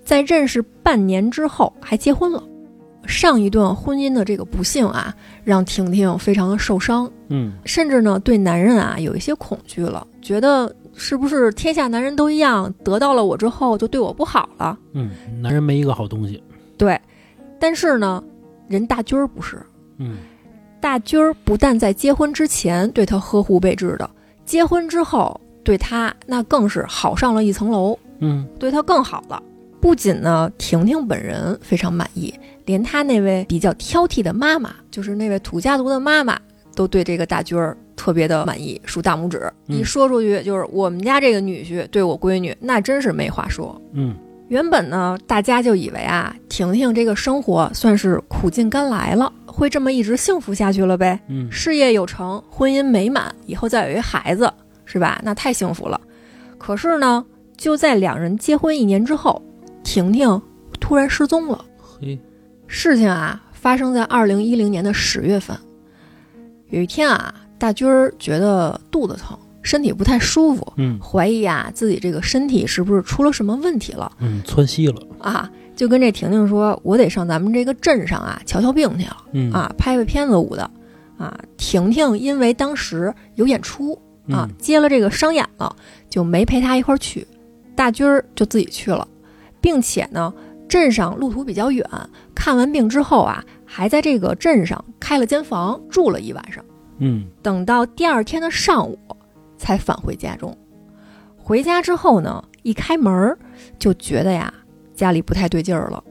[0.03, 2.43] 在认识半年之后还结婚了。
[3.07, 14.77] 上一段婚姻的这个不幸啊，让婷婷非常的受伤，嗯甚至呢对男人啊有一些恐惧了，觉得是不是天下男人都一样，得到了我之后就对我不好了？
[14.93, 15.09] 嗯，
[15.41, 16.41] 男人没一个好东西。
[16.77, 16.99] 对，
[17.59, 18.23] 但是呢，
[18.67, 19.59] 人大军儿不是，
[19.97, 20.17] 嗯
[20.79, 24.07] 大军儿不但在结婚之前对他呵护备至的，
[24.45, 29.41] 结婚之后对他那更是好上了一层楼，嗯对他更好了。
[29.81, 32.31] 不仅呢，婷婷本人非常满意，
[32.65, 36.39] 连她那位比较挑剔的妈妈，就是那位土家族的妈妈，
[36.75, 39.51] 都对这个大军儿特别的满意，竖大拇指。
[39.67, 43.81] 嗯一说出去就是我们家这个女婿对我闺女，那真是没话说。
[43.93, 44.15] 嗯
[44.49, 51.19] 原本呢，大家就以为啊，婷婷这个生活算是苦尽甘来了，会这么一直幸福下去了呗。
[51.27, 54.51] 嗯事业有成，婚姻美满，以后再有一孩子，
[54.85, 55.19] 是吧？
[55.23, 55.99] 那太幸福了。
[56.57, 57.25] 可是呢，
[57.55, 59.41] 就在两人结婚一年之后，
[59.83, 60.41] 婷婷
[60.79, 61.63] 突然失踪了。
[61.99, 62.19] 嘿
[62.67, 65.57] 事情啊，发生在二零一零年的十月份。
[66.69, 75.01] 有一天啊，大军儿觉得肚子疼，身体不太舒服，嗯怀疑啊自己这个身体是不是出了什么问题了嗯，窜稀了。
[75.19, 80.69] 啊，就跟这婷婷说：“我得上咱们这个镇上啊瞧瞧病去了。”嗯啊，拍拍片子舞的
[81.17, 81.37] 啊。
[81.57, 83.93] 婷婷因为当时有演出
[84.29, 85.75] 啊，嗯接了这个商演了，
[86.09, 87.27] 就没陪她一块儿去。
[87.75, 89.05] 大军儿就自己去了，
[89.61, 90.33] 并且呢，
[90.67, 91.87] 镇上路途比较远，
[92.35, 96.63] 看完病之后啊，还在这个镇上开了间房住了一晚上。
[96.99, 98.97] 嗯等到第二天的上午，
[99.57, 100.57] 才返回家中。
[101.37, 103.37] 回家之后呢，一开门
[103.79, 104.53] 就觉得呀，
[104.93, 106.03] 家里不太对劲儿了。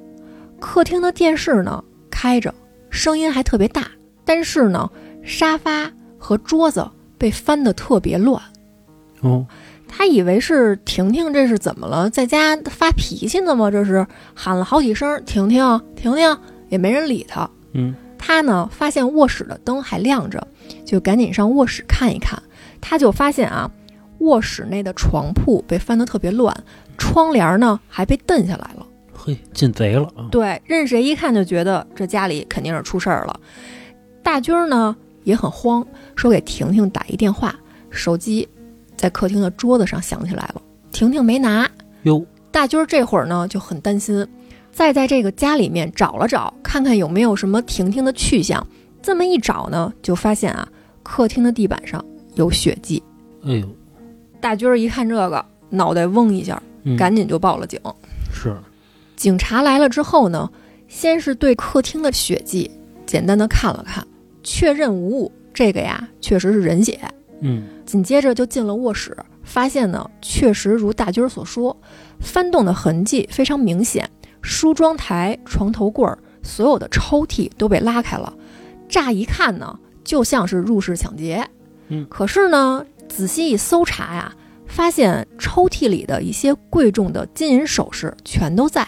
[0.59, 2.55] 客厅的电视呢开着，
[2.91, 3.87] 声音还特别大，
[4.25, 4.91] 但是呢，
[5.23, 6.87] 沙发和桌子
[7.17, 8.43] 被翻得特别乱。
[9.21, 9.47] 哦，
[9.93, 13.71] 他以为是婷婷这是怎么了，在家发脾气呢吗？
[13.71, 16.39] 这是喊了好几声“婷婷，婷婷”，
[16.71, 17.51] 也没人理他。
[17.73, 20.47] 嗯，他呢发现卧室的灯还亮着，
[20.87, 22.41] 就赶紧上卧室看一看。
[22.81, 23.71] 他就发现啊，
[24.21, 26.57] 卧室内的床铺被翻得特别乱，
[26.97, 28.87] 窗帘呢还被蹬下来了。
[29.13, 30.29] 嘿，进贼了啊！
[30.31, 33.39] 对，任谁一看就觉得这家里肯定是出事儿了。
[34.23, 35.87] 大军儿呢也很慌，
[36.17, 37.55] 说给婷婷打一电话，
[37.91, 38.49] 手机
[39.01, 40.61] 在客厅的桌子上响起来了，
[40.93, 41.67] 婷婷没拿。
[42.03, 44.29] 哟，大军儿这会儿呢就很担心，
[44.71, 48.67] 再在这个家里面找了找，看看有没有什么婷婷的去向。
[49.01, 50.69] 这么一找呢，就发现啊，
[51.03, 53.03] 客厅的地板上有血迹。
[53.43, 53.67] 哎呦，
[54.39, 57.81] 大军儿一看这个，脑袋嗡一下，嗯赶紧就报了警。
[58.31, 58.55] 是，
[59.17, 60.51] 警察来了之后呢，
[60.89, 62.71] 先是对客厅的血迹
[63.07, 64.07] 简单的看了看，
[64.43, 67.01] 确认无误，这个呀确实是人血。
[67.41, 71.77] 嗯紧接着就进了卧室，发现呢确实如大军所说，
[72.21, 74.09] 翻动的痕迹非常明显，
[74.43, 78.33] 梳妆台、床头柜儿所有的抽屉都被拉开了，
[78.89, 81.47] 乍一看呢就像是入室抢劫。
[81.89, 84.33] 嗯可是呢仔细一搜查呀，
[84.67, 88.87] 发现抽屉里的一些贵重的金银首饰全都在，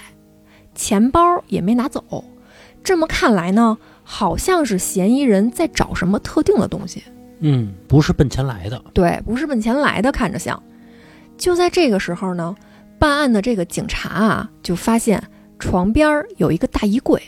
[0.74, 2.24] 钱包也没拿走。
[2.84, 7.02] 这么看来呢，好像是嫌疑人在找什么特定的东西。
[7.42, 8.82] 嗯，不是奔钱来的。
[8.94, 10.60] 对，不是奔钱来的，看着像。
[11.36, 12.54] 就在这个时候呢，
[12.98, 15.22] 办案的这个警察啊，就发现
[15.58, 17.20] 床边儿有一个大衣柜，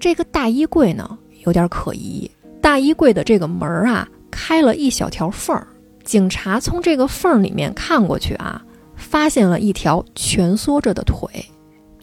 [0.00, 2.28] 这个大衣柜呢有点可疑，
[2.60, 5.66] 大衣柜的这个门儿啊开了一小条缝儿，
[6.02, 8.60] 警察从这个缝儿里面看过去啊，
[8.96, 11.28] 发现了一条蜷缩着的腿，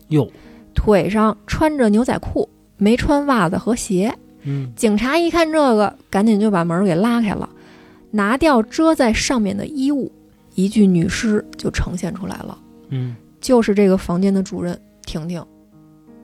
[0.08, 0.32] 哟，
[0.74, 4.14] 腿上穿着牛仔裤，没穿袜子和鞋。
[4.46, 7.50] 嗯警察一看这个，赶紧就把门给拉开了，
[8.12, 10.12] 拿掉遮在上面的衣物，
[10.56, 12.58] 一具女尸就呈现出来了，
[12.90, 15.44] 嗯就是这个房间的主人婷婷。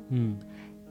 [0.09, 0.37] 嗯，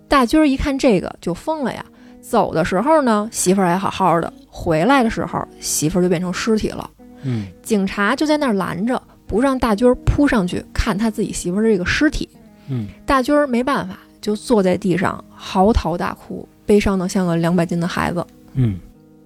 [0.09, 1.85] 大军儿一看这个就疯了呀！
[2.21, 6.89] 走的时候呢，媳妇儿还好好的；回来的时候，媳妇儿就变成尸体了。
[7.23, 12.29] 嗯警察就在那儿拦着，不让大军儿扑上去看他自己媳妇儿的这个尸体。
[12.69, 18.25] 嗯，大军儿没办法，就坐在地上嚎啕大哭，悲伤的像个两百斤的孩子。
[18.53, 18.79] 嗯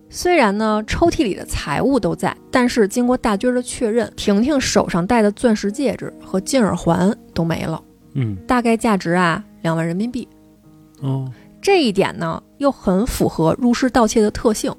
[0.09, 7.83] 虽然呢，抽屉里的财物都在，但是经过大军儿的确认，婷婷手上戴的钻石戒指和金耳环都没了，
[8.13, 10.29] 嗯大概价值啊两万人民币。
[11.01, 11.27] 哦，
[11.63, 14.71] 这一点呢，又很符合入室盗窃的特性。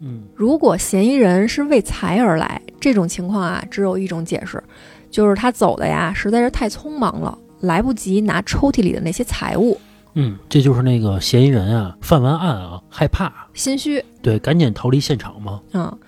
[0.00, 4.62] 嗯如果嫌疑人是为财而来，这种情况啊，只有一种解释，
[5.10, 9.76] 就是他走的呀实在是太匆忙了，来不及拿抽屉里的那些财物，
[10.18, 14.02] 嗯，这就是那个嫌疑人啊，犯完案啊，害怕，心虚。
[14.22, 15.60] 对，赶紧逃离现场嘛。
[15.74, 15.98] 嗯，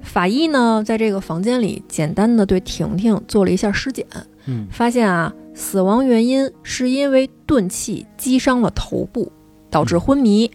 [0.00, 4.06] 法医呢，在这个房间里简单的对婷婷做了一下尸检，
[4.46, 4.68] 嗯。
[4.70, 9.32] 发现啊，死亡原因是因为钝器击伤了头部，
[9.68, 10.48] 导致昏迷，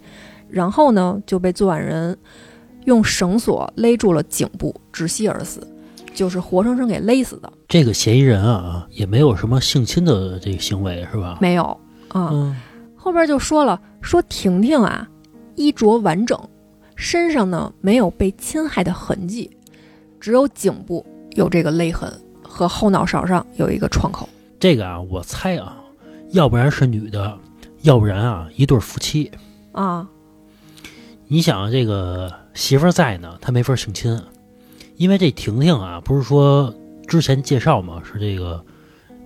[0.48, 2.18] 然后呢就被作案人
[2.86, 5.68] 用绳索勒住了颈部，窒息而死，
[6.14, 7.52] 就是活生生给勒死的。
[7.68, 11.38] 这个嫌疑人啊，也没有什么性侵的这个行为，是吧？
[11.42, 11.64] 没有。
[12.08, 12.56] 啊，嗯
[13.04, 15.06] 后边就说了，说婷婷啊，
[15.56, 16.40] 衣着完整，
[16.96, 19.52] 身上呢没有被侵害的痕迹，
[20.22, 22.10] 只有颈部有这个勒痕
[22.42, 24.30] 和后脑勺上有一个创口。
[24.58, 25.76] 这个啊，我猜啊，
[26.32, 27.38] 要不然是女的，
[27.82, 29.30] 要不然啊，一对夫妻。
[29.74, 30.08] 啊，
[31.28, 34.18] 你想这个媳妇儿在呢，她没法性侵，
[34.96, 36.74] 因为这婷婷啊，不是说
[37.06, 38.64] 之前介绍嘛，是这个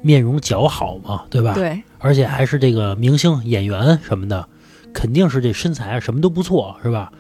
[0.01, 1.53] 面容姣好嘛，对吧？。
[1.53, 4.48] 对，而且还是这个明星演员什么的，
[4.93, 7.12] 肯定是这身材啊什么都不错，是吧？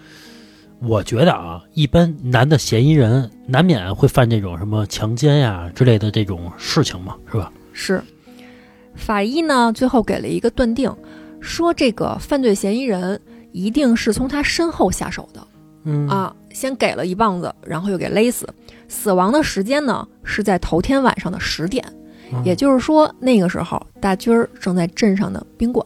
[0.79, 7.51] 我觉得啊，一般男的嫌疑人难免会犯这种什么强奸呀、之类的这种事情嘛，是吧？
[7.73, 8.01] 是。
[8.95, 10.95] 法医呢，最后给了一个断定，
[11.39, 13.19] 说这个犯罪嫌疑人
[13.51, 15.47] 一定是从他身后下手的
[15.83, 18.47] 嗯，啊，先给了一棒子，然后又给勒死。
[18.87, 21.83] 死亡的时间呢是在头天晚上的十点，
[22.31, 22.43] 嗯。
[22.45, 25.85] 也就是说那个时候大军儿正在镇上的宾馆，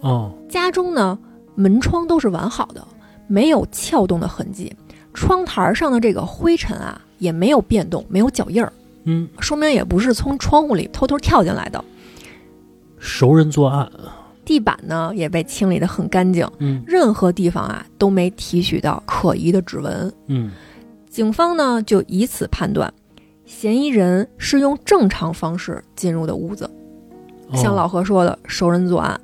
[0.00, 1.18] 哦，家中呢
[1.54, 2.86] 门窗都是完好的，
[3.26, 4.74] 没有撬动的痕迹，
[5.14, 8.72] 窗台上的这个灰尘啊也没有变动，没有脚印儿，
[9.04, 11.82] 嗯，说明也不是从窗户里偷偷跳进来的。
[12.98, 13.90] 熟人作案，
[14.44, 16.82] 地板呢也被清理得很干净，嗯。
[16.86, 20.12] 任何地方啊都没提取到可疑的指纹。
[20.28, 20.52] 嗯。
[21.10, 22.92] 警方呢就以此判断，
[23.52, 26.68] 嫌疑人是用正常方式进入的屋子，
[27.54, 29.20] 像哦老何说的，熟人作案，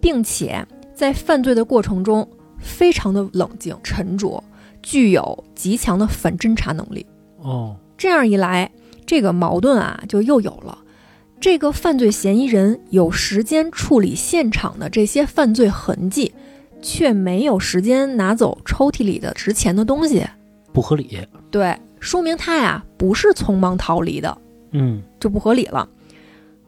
[0.00, 2.28] 并且在犯罪的过程中
[2.58, 4.42] 非常的冷静沉着，
[4.82, 7.06] 具有极强的反侦查能力。
[7.38, 8.70] 哦，这样一来，
[9.06, 10.76] 这个矛盾啊就又有了。
[11.40, 16.34] 这个犯罪嫌疑人有时间处理现场的这些犯罪痕迹，
[16.82, 20.26] 却没有时间拿走抽屉里的值钱的东西。
[20.72, 21.18] 不合理。
[21.50, 24.38] 对，说明他呀不是匆忙逃离的，
[24.72, 25.88] 嗯就不合理了。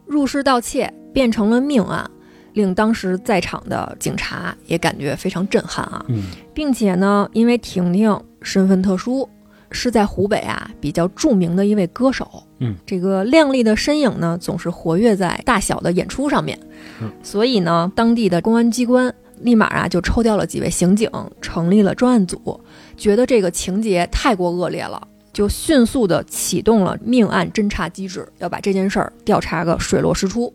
[0.05, 2.09] 入室盗窃变成了命案，
[2.53, 6.05] 令当时在场的警察也感觉非常震撼啊。
[6.09, 6.23] 嗯
[6.53, 9.27] 并且呢，因为婷婷身份特殊，
[9.71, 12.43] 是在湖北啊比较著名的一位歌手。
[12.59, 16.59] 嗯，这个靓丽的身影呢，总是活跃在大小的演出上面。
[17.01, 21.09] 嗯，所以呢，当地的公安机关立马啊就抽调了几位刑警，
[21.41, 22.59] 成立了专案组，
[22.97, 25.07] 觉得这个情节太过恶劣了。
[25.33, 30.53] 就迅速的启动了命案侦查机制，要把这件事儿调查个水落石出。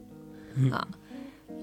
[0.54, 0.86] 嗯啊，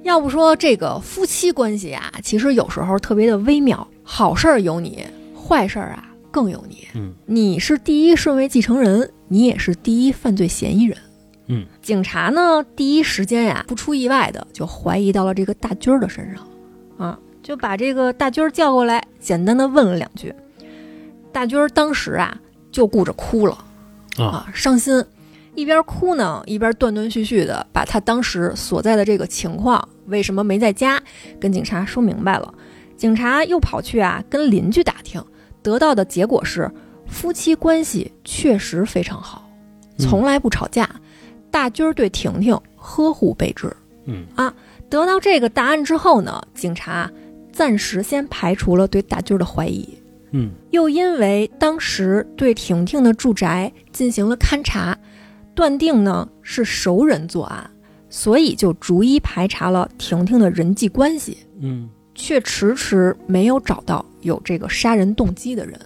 [0.04, 5.06] 要不说这个夫妻关系啊，其实有时候特别的微妙，好事儿有你，
[5.36, 6.88] 坏事儿啊更有你。
[6.96, 10.98] 嗯你是第一顺位继承人，你也是第一犯罪嫌疑人。
[11.48, 16.48] 嗯，警察呢，第一时间呀，不出意外的就怀疑到了这个大军儿的身上，
[16.98, 20.34] 啊，就把这个大军儿叫过来，简单的问了两句。
[21.32, 22.40] 大军儿当时啊，
[22.74, 23.58] 就顾着哭了，
[24.18, 25.06] 啊啊，伤心，
[25.56, 31.02] 一边哭呢，一边断断续续的把他当时所在的这个情况，为什么没在家，
[31.40, 32.54] 跟警察说明白了。
[32.98, 35.24] 警察又跑去啊跟邻居打听，
[35.62, 36.70] 得到的结果是
[37.06, 39.48] 夫妻关系确实非常好，
[40.00, 40.90] 嗯从来不吵架。
[41.52, 43.72] 大军儿对婷婷呵护备至。
[44.06, 44.26] 嗯
[44.90, 47.10] 得到这个答案之后呢，警察
[47.52, 49.88] 暂时先排除了对大军儿的怀疑。
[50.34, 54.98] 嗯又因为当时对婷婷的住宅进行了勘查，
[55.56, 57.70] 断定呢是熟人作案，
[58.10, 65.80] 所以就逐一排查了婷婷的人际关系，嗯却迟迟没有找到有这个杀人动机的人。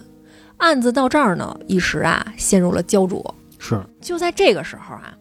[0.56, 3.34] 案子到这儿呢，一时啊陷入了焦灼。
[3.58, 5.16] 是就在这个时候啊，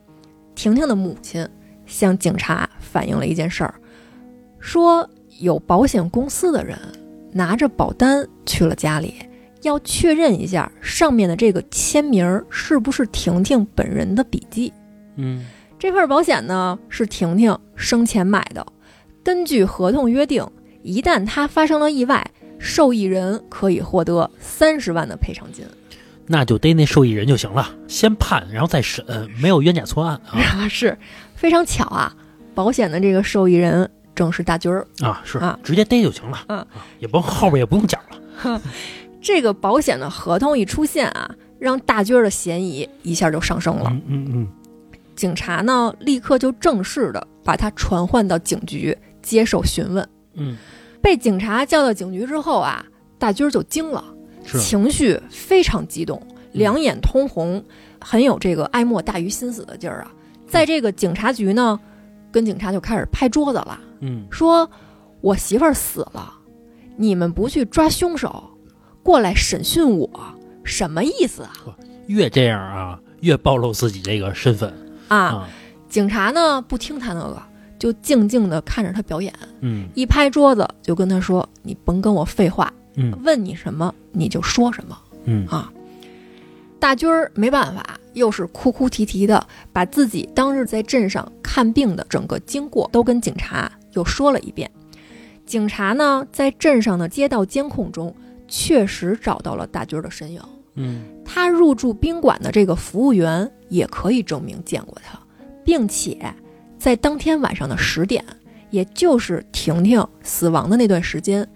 [0.55, 1.47] 婷婷的母亲
[1.85, 3.73] 向警察反映了一件事儿，
[4.59, 5.09] 说
[5.39, 6.77] 有保险公司的人
[7.31, 9.15] 拿着保单去了家里，
[9.63, 14.71] 要确认一下上面的这个签名儿是不是婷婷本人的笔迹。
[15.15, 15.45] 嗯
[15.79, 18.65] 这份保险呢是婷婷生前买的，
[19.23, 20.43] 根据合同约定，
[20.81, 22.25] 一旦她发生了意外，
[22.57, 25.63] 受益人可以获得三十万的赔偿金。
[26.25, 29.05] 那就逮那受益人就行了，先判然后再审，
[29.39, 30.97] 没有冤假错案啊 是
[31.35, 32.13] 非常巧啊，
[32.55, 34.85] 保险的这个受益人正是大军儿。
[35.01, 36.67] 啊是啊直接逮就行了，嗯啊
[36.99, 38.61] 也不后边也不用讲了，
[39.21, 43.89] 这个保险的合同一出现啊，让大军儿的嫌疑一下就上升了。
[43.89, 44.47] 嗯嗯嗯
[45.15, 50.07] 警察呢，立刻就正式的把他传唤到警局接受询问。
[50.33, 50.57] 嗯
[51.01, 52.85] 被警察叫到警局之后啊，
[53.17, 54.03] 大军儿就惊了，
[54.43, 57.63] 情绪非常激动，两眼通红，
[57.99, 60.11] 很有这个爱莫大于心死的劲儿啊。
[60.47, 61.79] 在这个警察局呢，
[62.31, 63.79] 跟警察就开始拍桌子了。
[64.01, 64.69] 嗯说
[65.21, 66.33] 我媳妇儿死了，
[66.95, 68.43] 你们不去抓凶手，
[69.01, 70.09] 过来审讯我，
[70.63, 71.53] 什么意思啊？
[72.07, 74.71] 越这样啊越暴露自己这个身份
[75.07, 75.17] 啊！
[75.17, 75.49] 啊
[75.89, 77.41] 警察呢不听他那个，
[77.79, 84.97] 就静静的看着他表演，嗯一拍桌子就跟他说：“你甭跟我废话，嗯问你什么你就说什么。
[85.25, 85.71] 嗯啊”
[86.79, 94.69] 大军儿没办法，又是哭哭啼啼的，把自己当日在镇上看病的整个经过都跟警察又说了一遍。
[95.45, 98.13] 警察呢，在镇上的街道监控中，
[98.47, 100.41] 确实找到了大军儿的身影。
[100.79, 105.19] 嗯他入住宾馆的这个服务员也可以证明见过他，
[105.63, 106.33] 并且
[106.77, 108.23] 在当天晚上的十点，
[108.69, 111.47] 也就是婷婷死亡的那段时间，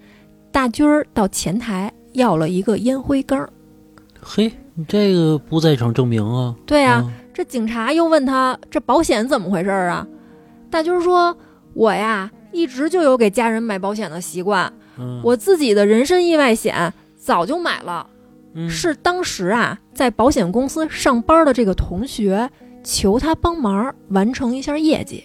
[0.50, 3.52] 大军儿到前台要了一个烟灰缸儿。
[4.20, 6.54] 嘿，你这个不在场证明啊？
[6.66, 10.06] 对啊，啊，这警察又问他这保险怎么回事儿啊？
[10.70, 11.36] 大军儿说
[11.74, 18.06] ：“我呀，一直就有给家人买保险的习惯，嗯我自己的人身意外险早就买了。”
[18.54, 22.50] 嗯是当时啊，在保险公司上班的这个同学
[22.84, 25.24] 求他帮忙完成一下业绩。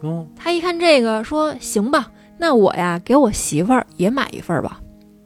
[0.00, 4.80] 哦他一看这个，说：“行吧，那我呀给我媳妇儿也买一份儿吧。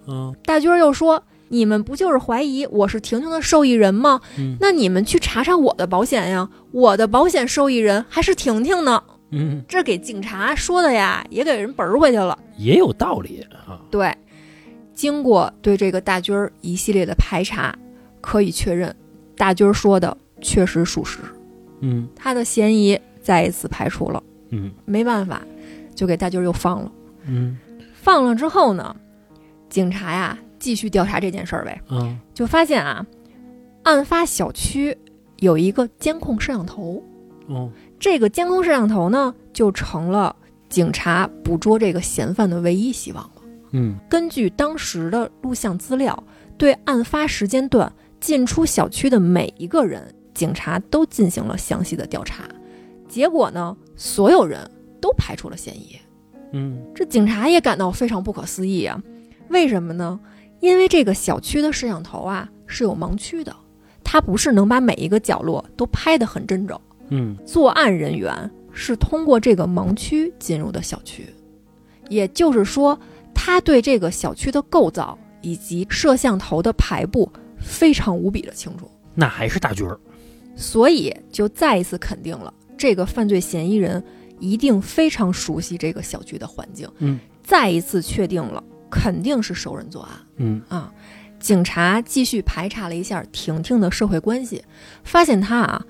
[0.07, 4.21] 嗯”大军儿又说：“你们不就是怀疑我是婷婷的受益人吗？
[4.39, 12.39] 嗯那你们去查查我的保险呀，我的保险受益人还是婷婷呢。”嗯这给警察说的呀，也给人本儿回去了。
[12.57, 13.81] 也有道理啊。
[13.91, 14.15] 对，
[14.95, 17.77] 经过对这个大军儿一系列的排查，
[18.21, 18.95] 可以确认，
[19.37, 21.19] 大军儿说的确实属实，
[21.81, 24.23] 嗯他的嫌疑再一次排除了。
[24.51, 25.43] 嗯没办法，
[25.95, 26.93] 就给大军儿又放了。
[27.27, 27.59] 嗯
[27.95, 28.95] 放了之后呢，
[29.69, 33.07] 警察呀继续调查这件事儿呗，嗯就发现啊，
[33.85, 34.99] 案发小区
[35.37, 37.01] 有一个监控摄像头，
[37.47, 40.35] 哦这个监控摄像头呢就成了
[40.69, 43.43] 警察捕捉这个嫌犯的唯一希望了。
[43.71, 46.21] 嗯根据当时的录像资料，
[46.59, 52.43] 对案发时间段进出小区的每一个人，警察都进行了详细的调查。
[53.09, 54.69] 结果呢，所有人
[55.01, 55.97] 都排除了嫌疑。
[56.51, 59.01] 嗯这警察也感到非常不可思议啊！
[59.49, 60.19] 为什么呢？
[60.61, 63.55] 因为这个小区的摄像头啊是有盲区的，
[64.03, 66.81] 它不是能把每一个角落都拍得很真整。
[67.09, 67.37] 嗯。
[67.45, 71.27] 作案人员是通过这个盲区进入的小区，
[72.09, 72.99] 也就是说，
[73.35, 79.99] 他对这个小区的构造以及摄像头的排布非常无比的清楚，那还是大军儿。
[80.57, 84.03] 所以就再一次肯定了这个犯罪嫌疑人
[84.41, 87.21] 一定非常熟悉这个小区的环境，嗯。
[87.43, 88.63] 再一次确定了
[88.99, 90.11] 肯定是熟人作案。
[90.37, 90.91] 嗯啊，
[91.39, 94.65] 警察继续排查了一下婷婷的社会关系，
[95.05, 95.85] 发现她啊，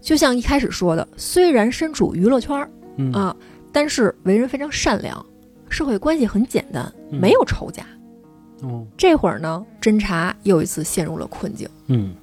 [0.00, 3.34] 就像一开始说的，虽然身处娱乐圈儿嗯啊，
[3.72, 5.24] 但是为人非常善良，
[5.70, 7.82] 社会关系很简单，嗯没有仇家。
[8.62, 11.68] 哦这会儿呢，侦查又一次陷入了困境。
[11.86, 12.14] 嗯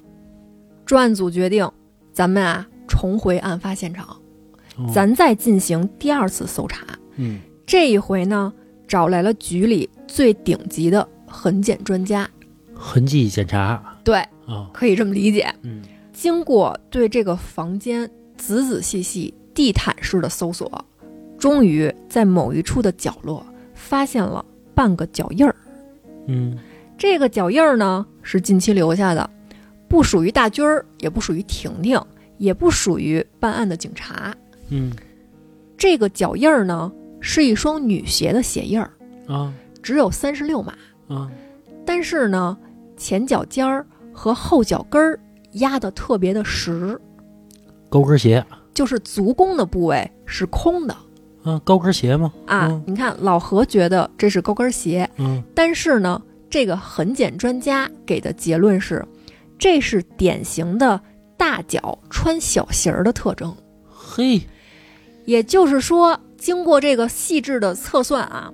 [0.86, 1.68] 专案组决定，
[2.12, 4.06] 咱们啊重回案发现场，
[4.76, 6.86] 哦咱再进行第二次搜查。
[7.16, 8.52] 嗯这一回呢，
[8.92, 12.28] 找来了局里最顶级的痕检专家，
[12.74, 15.50] 痕迹检查对，啊可以这么理解。
[15.62, 15.80] 嗯
[16.12, 20.70] 经过对这个房间仔仔细细、地毯式的搜索，
[21.38, 25.56] 终于在某一处的角落发现了半个脚印儿。
[26.26, 26.58] 嗯
[26.98, 29.30] 这个脚印儿呢是近期留下的，
[29.88, 31.98] 不属于大军儿，也不属于婷婷，
[32.36, 34.36] 也不属于办案的警察。
[34.68, 34.92] 嗯
[35.78, 36.92] 这个脚印儿呢
[37.22, 38.90] 是一双女鞋的鞋印儿，
[39.26, 40.74] 啊只有三十六码，
[41.08, 41.30] 啊
[41.86, 42.56] 但是呢
[42.96, 45.18] 前脚尖儿和后脚跟儿
[45.52, 47.00] 压得特别的实，
[47.88, 48.44] 高跟鞋
[48.74, 50.94] 就是足弓的部位是空的。
[51.44, 52.32] 啊高跟鞋吗？
[52.46, 59.04] 啊，嗯你看老何觉得这是高跟鞋，嗯但是呢，这个痕检专家给的结论是，
[59.58, 61.00] 这是典型的
[61.36, 63.52] 大脚穿小鞋儿的特征。
[63.88, 64.40] 嘿
[65.24, 68.52] 也就是说，经过这个细致的测算啊，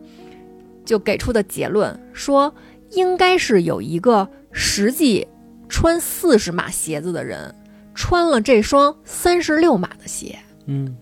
[0.85, 2.55] 就给出的结论说，
[2.91, 5.27] 应该是有一个实际
[5.71, 7.55] 穿四十码鞋子的人，
[7.95, 10.95] 穿了这双三十六码的鞋，嗯。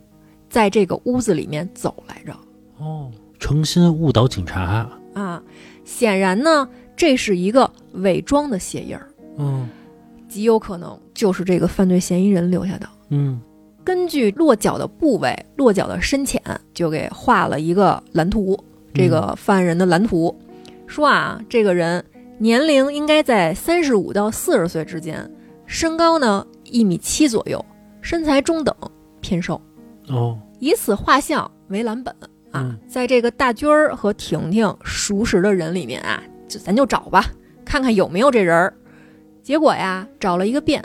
[0.49, 2.33] 在这个屋子里面走来着。
[2.79, 3.11] 哦
[3.41, 4.89] 诚心误导警察。
[5.13, 5.43] 啊，
[5.85, 9.09] 显然呢，这是一个伪装的鞋印儿，
[9.39, 9.69] 嗯。
[10.29, 12.89] 极有可能就是这个犯罪嫌疑人留下的。
[13.09, 13.41] 嗯
[13.87, 16.43] 根据落脚的部位、落脚的深浅，
[16.75, 18.59] 就给画了一个蓝图，
[18.93, 20.37] 这个犯人的蓝图，
[20.89, 22.05] 说啊，这个人
[22.37, 25.31] 年龄应该在三十五到四十岁之间，
[25.67, 27.65] 身高呢一米七左右，
[28.01, 28.75] 身材中等，
[29.21, 29.63] 偏瘦，
[30.09, 32.13] 哦以此画像为蓝本
[32.51, 37.25] 啊嗯，在这个大军儿和婷婷熟识的人里面啊，就咱就找吧，
[37.65, 38.75] 看看有没有这人儿。
[39.45, 40.83] 结果呀，找了一个遍，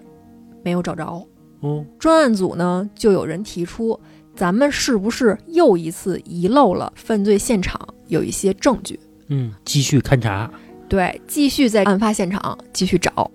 [0.64, 1.26] 没有找着。
[1.62, 3.99] 哦专案组呢，就有人提出，
[4.36, 8.99] 咱们是不是又一次遗漏了犯罪现场有一些证据？
[9.28, 10.51] 嗯继续勘查
[10.89, 13.32] 对，继续在案发现场继续找。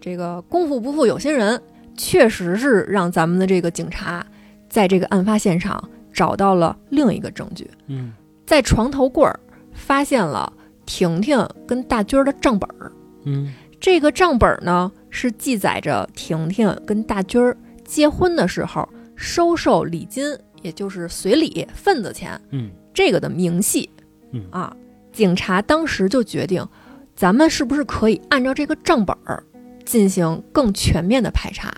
[0.00, 1.60] 这个功夫不负有心人，
[1.96, 4.24] 确实是让咱们的这个警察
[4.68, 8.12] 在这个案发现场找到了另一个证据，嗯
[8.46, 9.38] 在床头柜儿
[9.72, 10.52] 发现了
[10.86, 12.92] 婷婷跟大军儿的账本儿。
[13.24, 23.88] 嗯这个账本儿呢，是记载着婷婷跟大军儿结婚的时候收受礼金，也就是随礼份子钱嗯这个的明细。
[24.32, 24.76] 嗯啊，
[25.12, 26.66] 警察当时就决定，
[27.14, 29.42] 咱们是不是可以按照这个账本儿
[29.84, 31.72] 进行更全面的排查？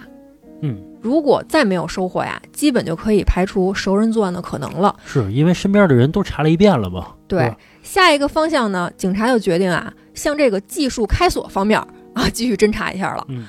[0.63, 4.95] 嗯如果再没有收获呀，基本就可以排除熟人作案的可能了。
[5.07, 7.55] 是因为身边的人都查了一遍了嘛对
[7.91, 11.77] 下一个方向呢，警察就决定啊，向这个技术开锁方面
[12.15, 13.27] 啊继续侦查一下了。
[13.29, 13.45] 嗯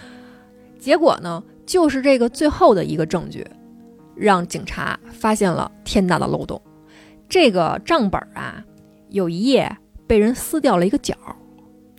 [0.80, 3.46] 结果呢，就是这个最后的一个证据，
[4.16, 6.60] 让警察发现了天大的漏洞。
[7.30, 8.66] 这个账本啊，
[9.10, 9.78] 有一页
[10.08, 11.16] 被人撕掉了一个角，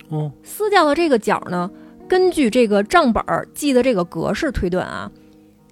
[0.09, 1.71] 哦撕掉的这个角呢，
[2.09, 5.09] 根据这个账本儿记的这个格式推断啊，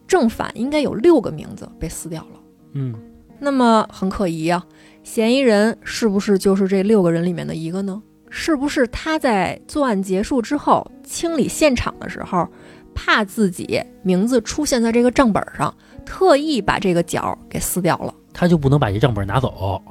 [0.06, 2.40] 正反应该有六个名字被撕掉了。
[2.74, 2.94] 嗯
[3.42, 4.64] 那么很可疑啊，
[5.10, 8.00] 嫌疑人是不是就是这六个人里面的一个呢？
[8.28, 12.46] 是不是他在作案结束之后清理现场的时候，
[12.94, 15.74] 怕自己名字出现在这个账本上，
[16.06, 18.14] 特意把这个角给撕掉了。
[18.32, 19.82] 他就不能把这账本拿走？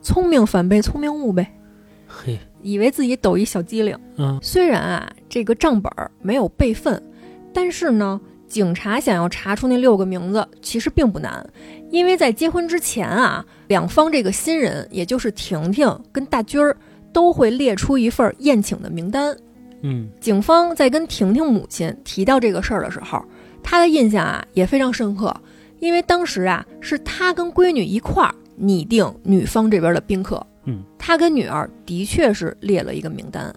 [0.00, 1.46] 聪明反被聪明误呗，
[2.06, 3.94] 嘿，以为自己抖一小机灵。
[4.16, 7.02] 嗯虽然啊，这个账本儿没有备份，
[7.52, 8.18] 但是呢，
[8.52, 11.42] 警察想要查出那六个名字其实并不难，
[11.90, 16.76] 因为在结婚之前啊，两方这个新人，也就是婷婷跟大军儿，
[17.14, 19.34] 都会列出一份宴请的名单。
[19.80, 23.24] 嗯警方在跟婷婷母亲提到这个事儿的时候，
[23.62, 25.34] 她的印象啊也非常深刻，
[25.80, 30.46] 因为当时啊是她跟闺女一块儿拟定女方这边的宾客。
[30.66, 33.50] 嗯，她跟女儿的确是列了一个名单。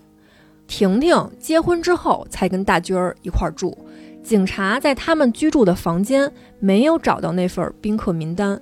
[0.68, 3.78] 婷婷结婚之后才跟大军儿一块儿住，
[4.26, 8.60] 警察在他们居住的房间没有找到那份宾客名单。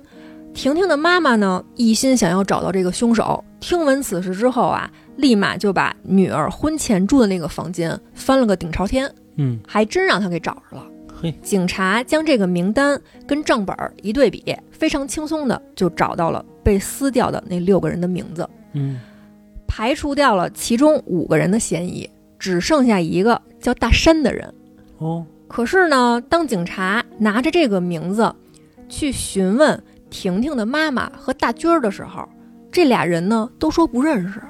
[0.52, 3.42] 婷婷的妈妈呢，一心想要找到这个凶手。
[3.60, 10.86] 听闻此事之后啊，立马就把女儿婚前住的那个房间翻了个顶朝天，嗯，还真让他给找着了。
[11.22, 19.00] 嘿，警察将这个名单跟账本一对比，非常轻松的就找到了被撕掉的那六个人的名字，嗯
[19.66, 22.08] 排除掉了其中五个人的嫌疑，
[22.38, 24.52] 只剩下一个叫大山的人。
[24.98, 28.34] 哦，可是呢，当警察拿着这个名字
[28.88, 29.80] 去询问
[30.10, 32.28] 婷婷的妈妈和大军儿的时候，
[32.72, 34.42] 这俩人呢都说不认识。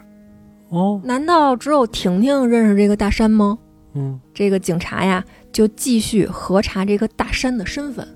[0.70, 3.58] 哦，难道只有婷婷认识这个大山吗？
[3.92, 8.08] 嗯这个警察呀就继续核查这个大山的身份，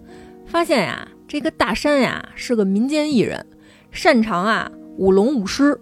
[0.46, 3.44] 发现呀，这个大山呀是个民间艺人，
[3.90, 5.78] 擅长啊舞龙舞狮，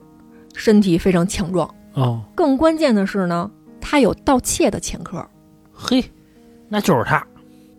[0.56, 1.72] 身体非常强壮。
[1.94, 3.48] 哦，更关键的是呢，
[3.80, 5.24] 他有盗窃的前科，
[5.72, 6.04] 嘿，
[6.68, 7.24] 那就是他。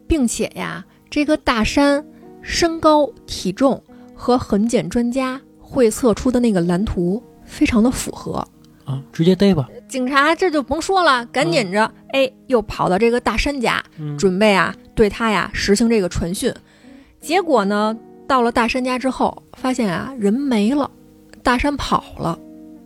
[0.08, 2.06] 并且呀，这个大山
[2.42, 3.82] 身高、体重
[4.16, 8.48] 和痕检专家会测出的那个蓝图非常的符合。
[8.86, 9.68] 啊，直接逮吧。
[9.90, 16.54] 警察这就甭说了，赶紧着，哎，又跑到这个大山家，嗯，准备啊对他呀实行这个传讯。
[17.20, 20.90] 结果呢，到了大山家之后，发现啊人没了，
[21.44, 22.40] 大山跑了。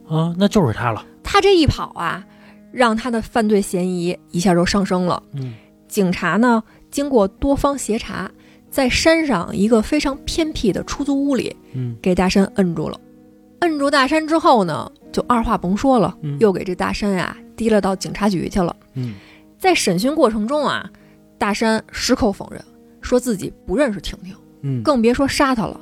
[0.10, 1.06] 啊，那就是他了。
[1.22, 2.26] 他这一跑啊，
[2.72, 5.22] 让他的犯罪嫌疑一下就上升了。
[5.34, 5.54] 嗯
[5.92, 8.32] 警察呢，经过多方协查，
[8.70, 13.00] 在山上一个非常偏僻的出租屋里，嗯给大山摁住了。
[13.60, 18.74] 摁住大山之后呢，就二话甭说了，嗯又给这大山呀提了到警察局去了。
[18.96, 19.16] 嗯
[19.60, 20.90] 在审讯过程中啊，
[21.38, 22.64] 大山矢口否认，
[23.02, 25.80] 说自己不认识婷婷，嗯，更别说杀她了。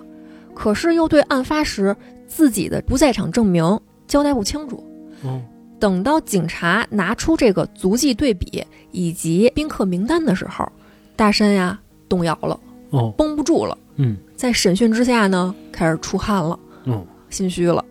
[0.56, 1.96] 可是又对案发时
[2.28, 4.84] 自己的不在场证明交代不清楚。
[5.24, 5.40] 哦
[5.80, 10.70] 等到警察拿出这个足迹对比以及宾客名单的时候，
[11.16, 12.60] 大山呀动摇了，
[12.90, 13.78] 哦绷不住了。
[13.96, 17.84] 嗯在审讯之下呢，开始出汗了，哦心虚了。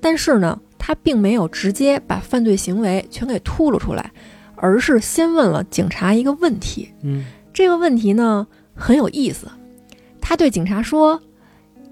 [0.00, 4.10] 但是呢，他并没有直接把犯罪行为全给吐露出来，
[4.56, 6.88] 而是先问了警察一个问题。
[7.02, 9.46] 嗯这个问题呢很有意思，
[10.20, 11.20] 他对警察说：“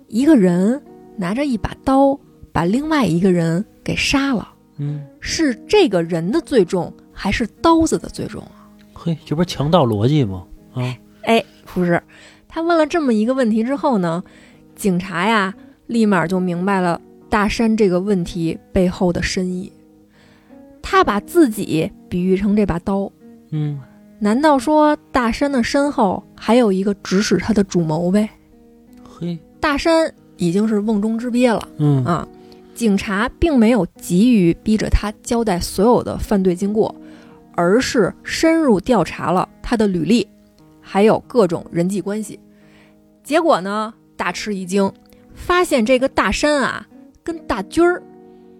[0.09, 0.83] 一个人
[1.17, 2.19] 拿着一把刀
[2.51, 4.50] 把另外一个人给杀了，
[4.81, 10.45] 嗯，是这个人的罪重还是刀子的罪重啊嘿，这不是强盗逻辑吗？
[10.74, 12.03] 啊，？”哎，不是。
[12.49, 14.24] 他问了这么一个问题之后呢，
[14.74, 15.55] 警察呀
[15.87, 19.70] 立马就明白了大山这个问题背后的深意。
[20.83, 23.12] 他把自己比喻成这把刀，
[23.51, 23.81] 嗯
[24.18, 28.28] 难道说大山的身后还有一个指使他的主谋呗？
[29.03, 32.26] 嘿，大山已经是瓮中之鳖了嗯啊！
[32.81, 36.97] 警察并没有急于逼着他交代所有的犯罪经过，
[37.53, 40.26] 而是深入调查了他的履历，
[40.81, 42.41] 还有各种人际关系。
[43.22, 44.91] 结果呢，大吃一惊，
[45.35, 46.89] 发现这个大山啊，
[47.22, 48.03] 跟大军儿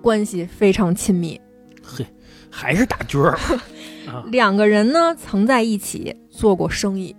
[0.03, 1.41] 关系非常亲密。
[1.83, 2.05] 嘿，
[2.51, 3.31] 还是大军儿
[4.07, 4.23] 啊。
[4.31, 7.17] 两个人呢曾在一起做过生意。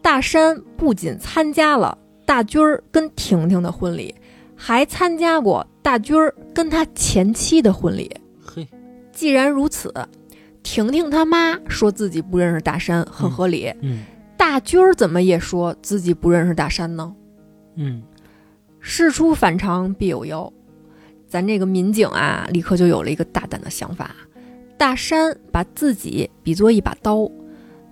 [0.00, 4.14] 大山不仅参加了大军儿跟婷婷的婚礼，
[4.56, 8.10] 还参加过大军儿跟他前妻的婚礼。
[8.42, 8.66] 嘿，
[9.12, 9.92] 既然如此，
[10.62, 13.70] 婷婷他妈说自己不认识大山，很合理。
[13.82, 14.02] 嗯
[14.36, 17.14] 大军儿怎么也说自己不认识大山呢？
[17.76, 18.02] 嗯
[18.80, 20.50] 事出反常必有妖，
[21.28, 24.16] 咱这个民警啊，立刻就有了一个大胆的想法：
[24.78, 27.30] 大山把自己比作一把刀，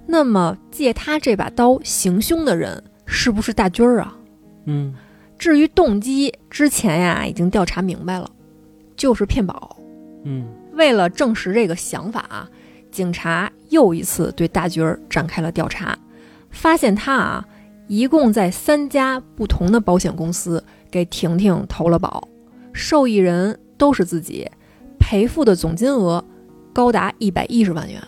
[0.07, 4.17] 那么借他这把刀行凶的人是不是大军儿啊？
[4.65, 4.95] 嗯
[5.43, 8.31] 至于动机，之前呀已经调查明白了，
[8.97, 9.77] 就是骗保。
[10.25, 12.49] 嗯为了证实这个想法啊，
[12.93, 15.99] 警察又一次对大军儿展开了调查，
[16.53, 17.45] 发现他啊，
[17.89, 22.29] 一共在三家不同的保险公司给婷婷投了保，
[22.73, 24.49] 受益人都是自己，
[25.01, 26.25] 赔付的总金额
[26.73, 28.01] 高达一百一十万元。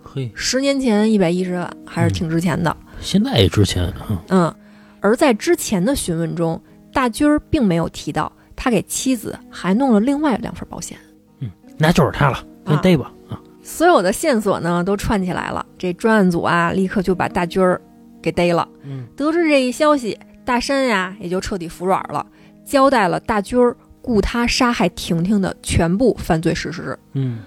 [0.00, 2.76] 嘿，十年前一百一十万还是挺值钱的。
[3.00, 4.54] 现在也值钱，嗯嗯，
[5.02, 6.58] 而在之前的询问中，
[6.92, 10.96] 大军儿并没有提到他给妻子还弄了另外两份保险。
[11.40, 17.80] 嗯那就是他了，先逮吧，啊，所有的线索呢都串起来了，这专案组啊立刻就把大军儿
[18.22, 18.68] 给逮了。
[18.84, 22.24] 嗯，得知这一消息，大山呀也就彻底服软了，
[22.64, 26.96] 交代了大军儿雇他杀害婷婷的全部犯罪事实。
[27.14, 27.40] 嗯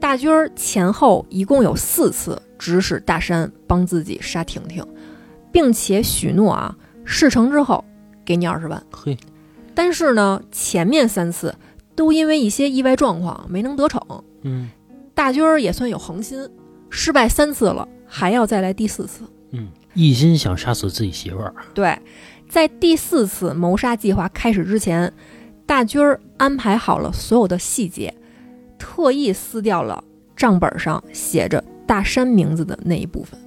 [0.00, 4.86] 大军儿前后一共有四次指使大山帮自己杀婷婷，
[5.50, 6.76] 并且许诺啊
[7.06, 7.82] 事成之后
[8.24, 8.82] 给你二十万。
[8.90, 9.16] 嘿，
[9.74, 11.54] 但是呢，前面三次
[11.94, 14.00] 都因为一些意外状况没能得逞。
[14.42, 14.68] 嗯
[15.14, 16.46] 大军儿也算有恒心，
[16.90, 19.22] 失败三次了，还要再来第四次。
[19.52, 21.98] 嗯，一心想杀死自己媳妇儿，对，
[22.50, 25.10] 在第四次谋杀计划开始之前，
[25.64, 28.14] 大军儿安排好了所有的细节，
[28.78, 30.04] 特意撕掉了
[30.36, 33.40] 账本上写着大山名字的那一部分。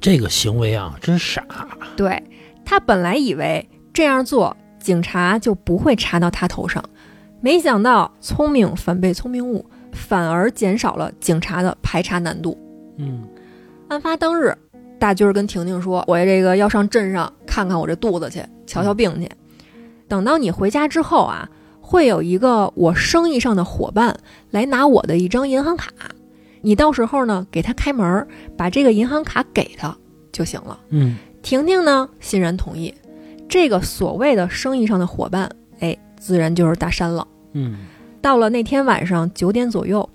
[0.00, 1.44] 这个行为啊，真傻，
[1.96, 2.22] 对
[2.68, 6.84] 他本来以为这样做，警察就不会查到他头上，
[7.40, 12.58] 没想到聪明反被聪明误，反而减少了警察的排查难度。
[12.98, 13.26] 嗯
[13.88, 14.54] 案发当日，
[14.98, 19.26] 大军儿跟婷婷说：“我这个要上镇上看看我这肚子去，瞧瞧病去。
[20.06, 21.48] 等到你回家之后啊，
[21.80, 24.14] 会有一个我生意上的伙伴
[24.50, 25.90] 来拿我的一张银行卡，
[26.60, 29.96] 你到时候呢给他开门儿，把这个银行卡给他
[30.30, 32.94] 就行了。”嗯婷婷呢欣然同意。
[33.48, 37.26] 这个所谓的生意上的伙伴，哎，自然就是大山了。
[37.54, 37.86] 嗯
[38.20, 40.06] 到了那天晚上九点左右，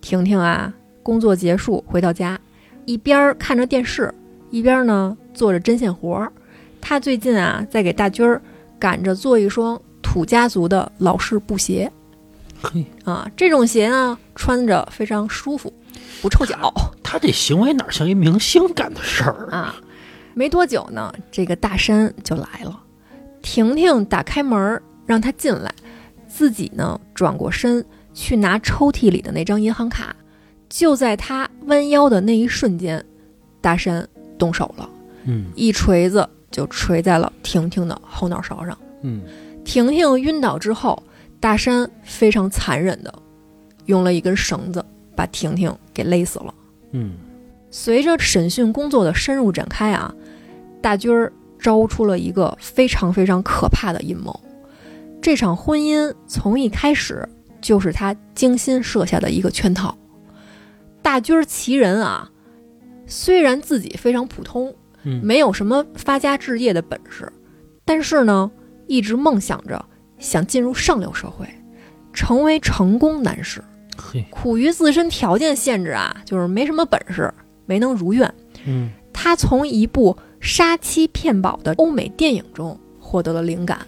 [0.00, 0.72] 婷婷啊，
[1.02, 2.38] 工作结束回到家，
[2.86, 4.14] 一边儿看着电视，
[4.50, 6.32] 一边儿呢做着针线活儿。
[6.80, 8.40] 她最近啊，在给大军儿
[8.78, 11.92] 赶着做一双土家族的老式布鞋
[12.62, 15.70] 嘿，啊，这种鞋呢穿着非常舒服，
[16.22, 16.72] 不臭脚
[17.02, 19.74] 他这行为哪像一明星干的事儿啊。
[20.38, 22.80] 没多久呢，这个大山就来了。
[23.42, 25.74] 婷婷打开门儿让他进来，
[26.28, 27.84] 自己呢转过身
[28.14, 30.14] 去拿抽屉里的那张银行卡。
[30.68, 33.04] 就在他弯腰的那一瞬间，
[33.60, 34.08] 大山
[34.38, 34.88] 动手了，
[35.24, 38.78] 嗯一锤子就锤在了婷婷的后脑勺上。
[39.02, 39.22] 嗯
[39.64, 41.02] 婷婷晕倒之后，
[41.40, 43.12] 大山非常残忍的
[43.86, 44.84] 用了一根绳子
[45.16, 46.54] 把婷婷给勒死了。
[46.92, 47.14] 嗯
[47.70, 50.14] 随着审讯工作的深入展开啊，
[50.80, 54.38] 大军儿招出了一个非常非常可怕的阴谋。
[55.20, 57.28] 这场婚姻从一开始
[57.60, 59.96] 就是他精心设下的一个圈套。
[61.02, 62.30] 大军儿其人啊，
[63.06, 67.30] 虽然自己非常普通，嗯，没有什么发家置业的本事，
[67.84, 68.50] 但是呢，
[68.86, 69.84] 一直梦想着
[70.18, 71.46] 想进入上流社会，
[72.12, 73.62] 成为成功男士。
[73.96, 77.32] 嘿，苦于自身条件限制啊，就是没什么本事，
[77.66, 78.32] 没能如愿。
[78.64, 83.78] 嗯他从一部杀妻骗保的欧美电影中获得了灵感。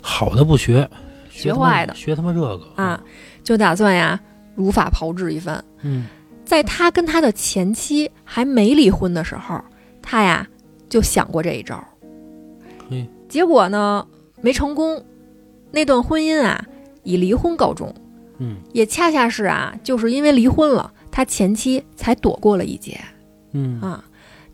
[0.00, 0.88] 好的不学，
[1.30, 1.94] 学坏的。
[1.94, 2.68] 学他妈这个。
[2.76, 3.02] 啊，，
[3.42, 4.20] 就打算呀
[4.54, 5.64] 如法炮制一番。
[5.82, 6.06] 嗯。
[6.44, 9.58] 在他跟他的前妻还没离婚的时候，
[10.02, 10.46] 他呀
[10.90, 11.82] 就想过这一招，
[12.90, 14.06] 嘿，结果呢
[14.42, 15.02] 没成功，
[15.70, 16.62] 那段婚姻啊
[17.02, 17.92] 以离婚告终。
[18.38, 18.58] 嗯。
[18.74, 23.00] 也恰恰是啊，就是因为离婚了，他前妻才躲过了一劫。
[23.52, 23.80] 嗯。
[23.80, 24.04] 啊，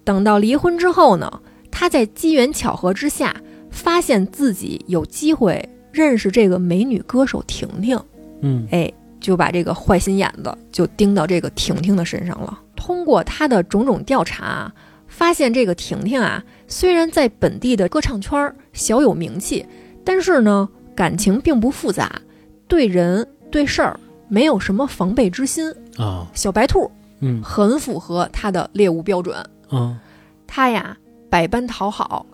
[0.05, 1.41] 等到离婚之后呢，
[1.71, 3.35] 他在机缘巧合之下，
[3.71, 7.99] 发现自己有机会认识这个美女歌手婷婷，
[8.41, 12.59] 嗯哎，就把这个坏心眼子就盯到这个婷婷的身上了。
[12.75, 14.75] 通过他的种种调查啊，
[15.07, 19.65] 发现这个婷婷啊，虽然在本地的歌唱圈儿小有名气，
[20.03, 22.21] 但是呢，感情并不复杂，
[22.67, 26.91] 对人对事儿没有什么防备之心，啊小白兔，
[27.21, 29.37] 嗯很符合他的猎物标准。
[29.71, 30.01] 啊
[30.47, 30.97] 他呀
[31.31, 32.27] 百般讨好，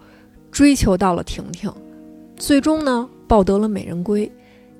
[0.51, 1.72] 追求到了婷婷，
[2.37, 4.30] 最终呢抱得了美人归。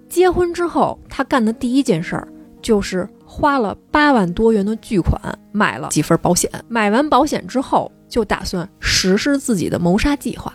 [0.09, 2.29] 结婚之后，他干的第一件事儿
[2.63, 5.21] 就是花了八万多元的巨款
[5.53, 6.51] 买了几份保险。
[6.69, 10.55] 买完保险之后，就打算实施自己的谋杀计划。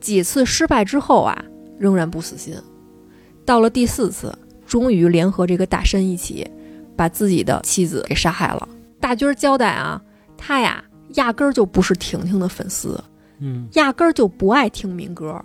[0.00, 1.44] 几次失败之后啊，
[1.76, 2.54] 仍然不死心。
[3.44, 4.32] 到了第四次，
[4.64, 6.48] 终于联合这个大山一起，
[6.96, 8.68] 把自己的妻子给杀害了。
[9.00, 10.00] 大军儿交代啊，
[10.36, 10.84] 他呀
[11.14, 13.02] 压根儿就不是婷婷的粉丝，
[13.40, 15.42] 嗯压根儿就不爱听民歌。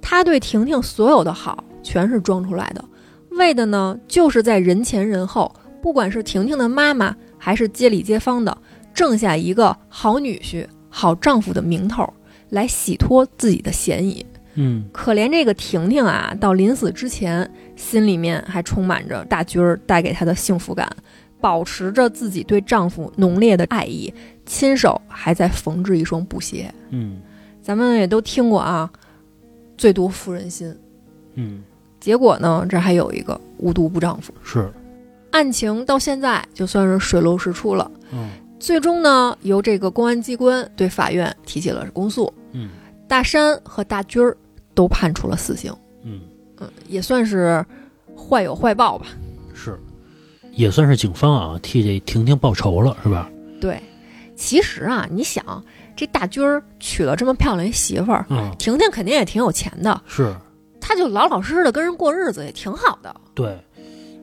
[0.00, 2.84] 他对婷婷所有的好全是装出来的，
[3.30, 5.52] 为的呢就是在人前人后，
[5.82, 8.56] 不管是婷婷的妈妈还是街里街坊的，
[8.94, 12.08] 挣下一个好女婿、好丈夫的名头，
[12.50, 14.24] 来洗脱自己的嫌疑。
[14.58, 20.88] 嗯可怜这个婷婷啊，到临死之前，心里面还充满着大军儿带给她的幸福感，
[21.40, 24.12] 保持着自己对丈夫浓烈的爱意，
[24.46, 26.72] 亲手还在缝制一双布鞋。
[26.90, 27.20] 嗯
[27.60, 28.88] 咱们也都听过啊，
[29.76, 30.74] 最毒妇人心。
[31.34, 31.62] 嗯，
[32.00, 34.32] 结果呢，这还有一个无毒不丈夫。
[34.42, 34.72] 是，
[35.32, 37.90] 案情到现在就算是水落石出了。
[38.12, 42.70] 嗯最终呢，由这个公安机关对法院提起了公诉，嗯
[43.06, 44.34] 大山和大军儿
[44.74, 45.74] 都判处了死刑。
[46.04, 46.20] 嗯，
[46.60, 47.64] 嗯，也算是
[48.16, 49.06] 坏有坏报吧。
[49.52, 49.78] 是，
[50.52, 53.28] 也算是警方啊替这婷婷报仇了，是吧？
[53.60, 53.78] 对，
[54.36, 55.64] 其实啊，你想，
[55.96, 60.32] 这大军儿娶了这么漂亮一媳妇儿，嗯，婷婷肯定也挺有钱的，是
[60.80, 63.14] 她就老老实实的跟人过日子也挺好的。
[63.34, 63.58] 对。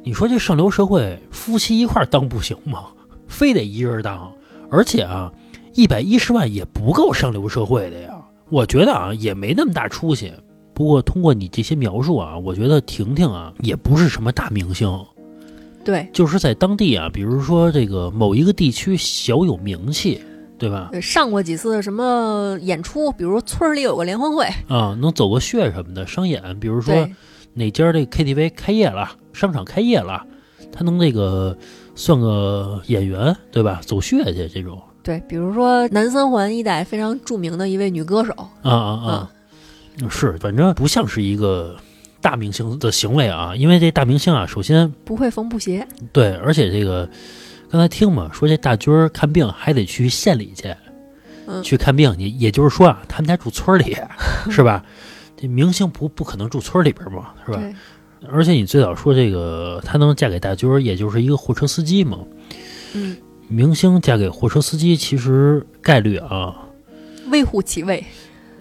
[0.05, 2.87] 你说这上流社会夫妻一块儿当不行吗？
[3.27, 4.29] 非得一人当，
[4.69, 5.31] 而且啊，
[5.73, 8.13] 一百一十万也不够上流社会的呀。
[8.49, 10.33] 我觉得啊，也没那么大出息。
[10.73, 14.89] 不过通过你这些描述啊，我觉得婷婷啊也不是什么大明星，
[15.83, 20.21] 对，就是在当地啊，比如说这个某一个地区小有名气，
[20.57, 20.89] 对吧？
[20.91, 27.07] 对上过几次什么演出，比如村儿里有个联欢会，啊，能走个穴什么的，商演，比如说
[27.53, 30.25] 哪家这 KTV 开业了，商场开业了，
[30.71, 31.57] 他能那个
[31.95, 33.81] 算个演员，对吧？
[33.85, 34.81] 走穴去这种。
[35.03, 39.05] 对，比如说南三环一带非常著名的一位女歌手，啊啊。
[39.05, 39.29] 啊，
[40.09, 41.75] 是，反正不像是一个
[42.23, 47.07] 大明星的行为啊，因为这大明星啊，首先不会缝布鞋，对，而且这个
[47.69, 50.73] 刚才听嘛，说这大军儿看病还得去县里去，
[51.45, 53.97] 嗯去看病，也也就是说啊，他们家住村里，
[54.49, 54.83] 是吧？
[55.35, 57.61] 这明星不不可能住村里边嘛，是吧？
[58.31, 62.17] 而且你最早说这个她能嫁给大军儿，也就是一个货车司机嘛。
[62.93, 63.17] 嗯，
[63.49, 66.55] 明星嫁给货车司机，其实概率啊，
[67.29, 68.01] 微乎其微，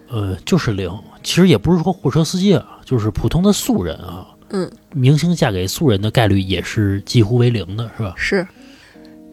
[0.09, 0.91] 呃，就是零。
[1.23, 8.13] 其实也不是说货车司机啊，就是普通的素人啊，嗯，明星嫁给素人的概率也是几乎为零的，是吧？
[8.17, 8.47] 是。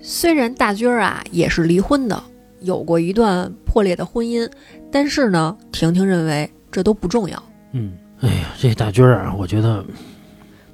[0.02, 2.22] 虽然大军儿啊也是离婚的，
[2.60, 4.50] 有过一段破裂的婚姻，
[4.90, 7.42] 但是呢，婷婷认为这都不重要，
[7.72, 9.84] 嗯，哎呀，这大军儿啊，我觉得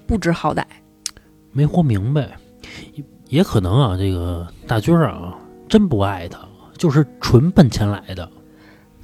[0.07, 0.63] 不知好歹。
[1.51, 2.37] 没活明白，
[2.93, 5.35] 也也可能啊，这个大军儿啊，
[5.69, 6.39] 真不爱他，
[6.79, 8.31] 就是纯奔钱来的。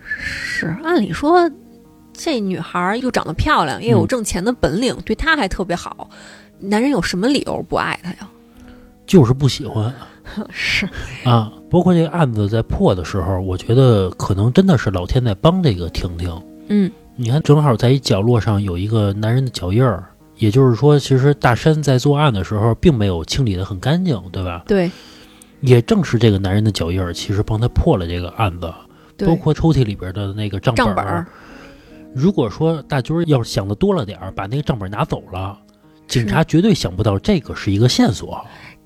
[0.06, 1.50] 是，按理说，
[2.24, 6.08] 这女孩儿又长得漂亮，又有嗯挣钱的本领，对她还特别好，
[6.60, 8.30] 男人有什么理由不爱她呀？
[9.04, 9.92] 就是不喜欢
[10.48, 10.88] 是，
[11.24, 11.52] 啊。
[11.68, 16.40] 包括这个案子在破的时候，我觉得可能真的是老天在帮这个婷婷。
[16.68, 20.04] 嗯，你看，正好在一角落上有一个男人的脚印儿，
[20.36, 24.62] 也就是说，其实大山在作案的时候并没有清理得很干净，对吧？
[24.68, 24.88] 对
[25.60, 28.72] 也正是这个男人的脚印儿，其实帮他破了这个案子，
[29.26, 31.26] 包括抽屉里边的那个账本儿。
[32.14, 35.58] 如果说大军儿要是想的多了点儿，把那个账本拿走了，
[36.06, 38.44] 警察绝对想不到这个是一个线索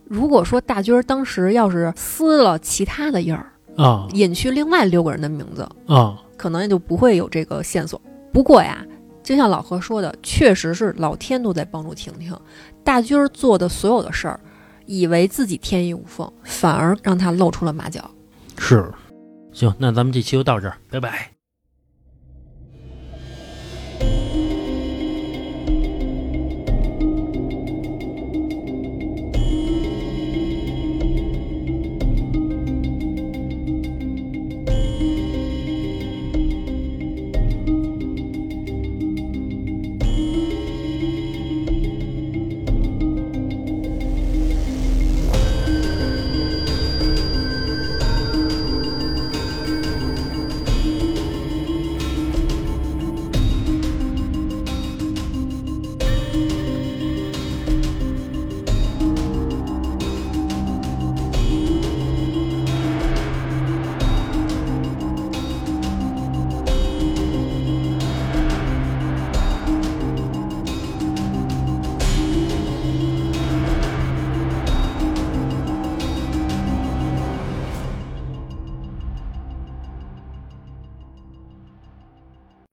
[0.09, 6.23] 如果说大军儿当时要是撕了其他的印儿，啊隐去另外六个人的名字，啊！
[6.37, 8.01] 可能也就不会有这个线索。
[8.33, 8.85] 不过呀，
[9.25, 12.33] 就像老何说的，确实是老天都在帮助婷婷。
[12.85, 14.39] 大军儿做的所有的事儿，
[14.87, 18.09] 以为自己天衣无缝，反而让他露出了马脚。
[18.57, 18.89] 是，
[19.53, 21.36] 行，那咱们这期就到这儿，拜拜。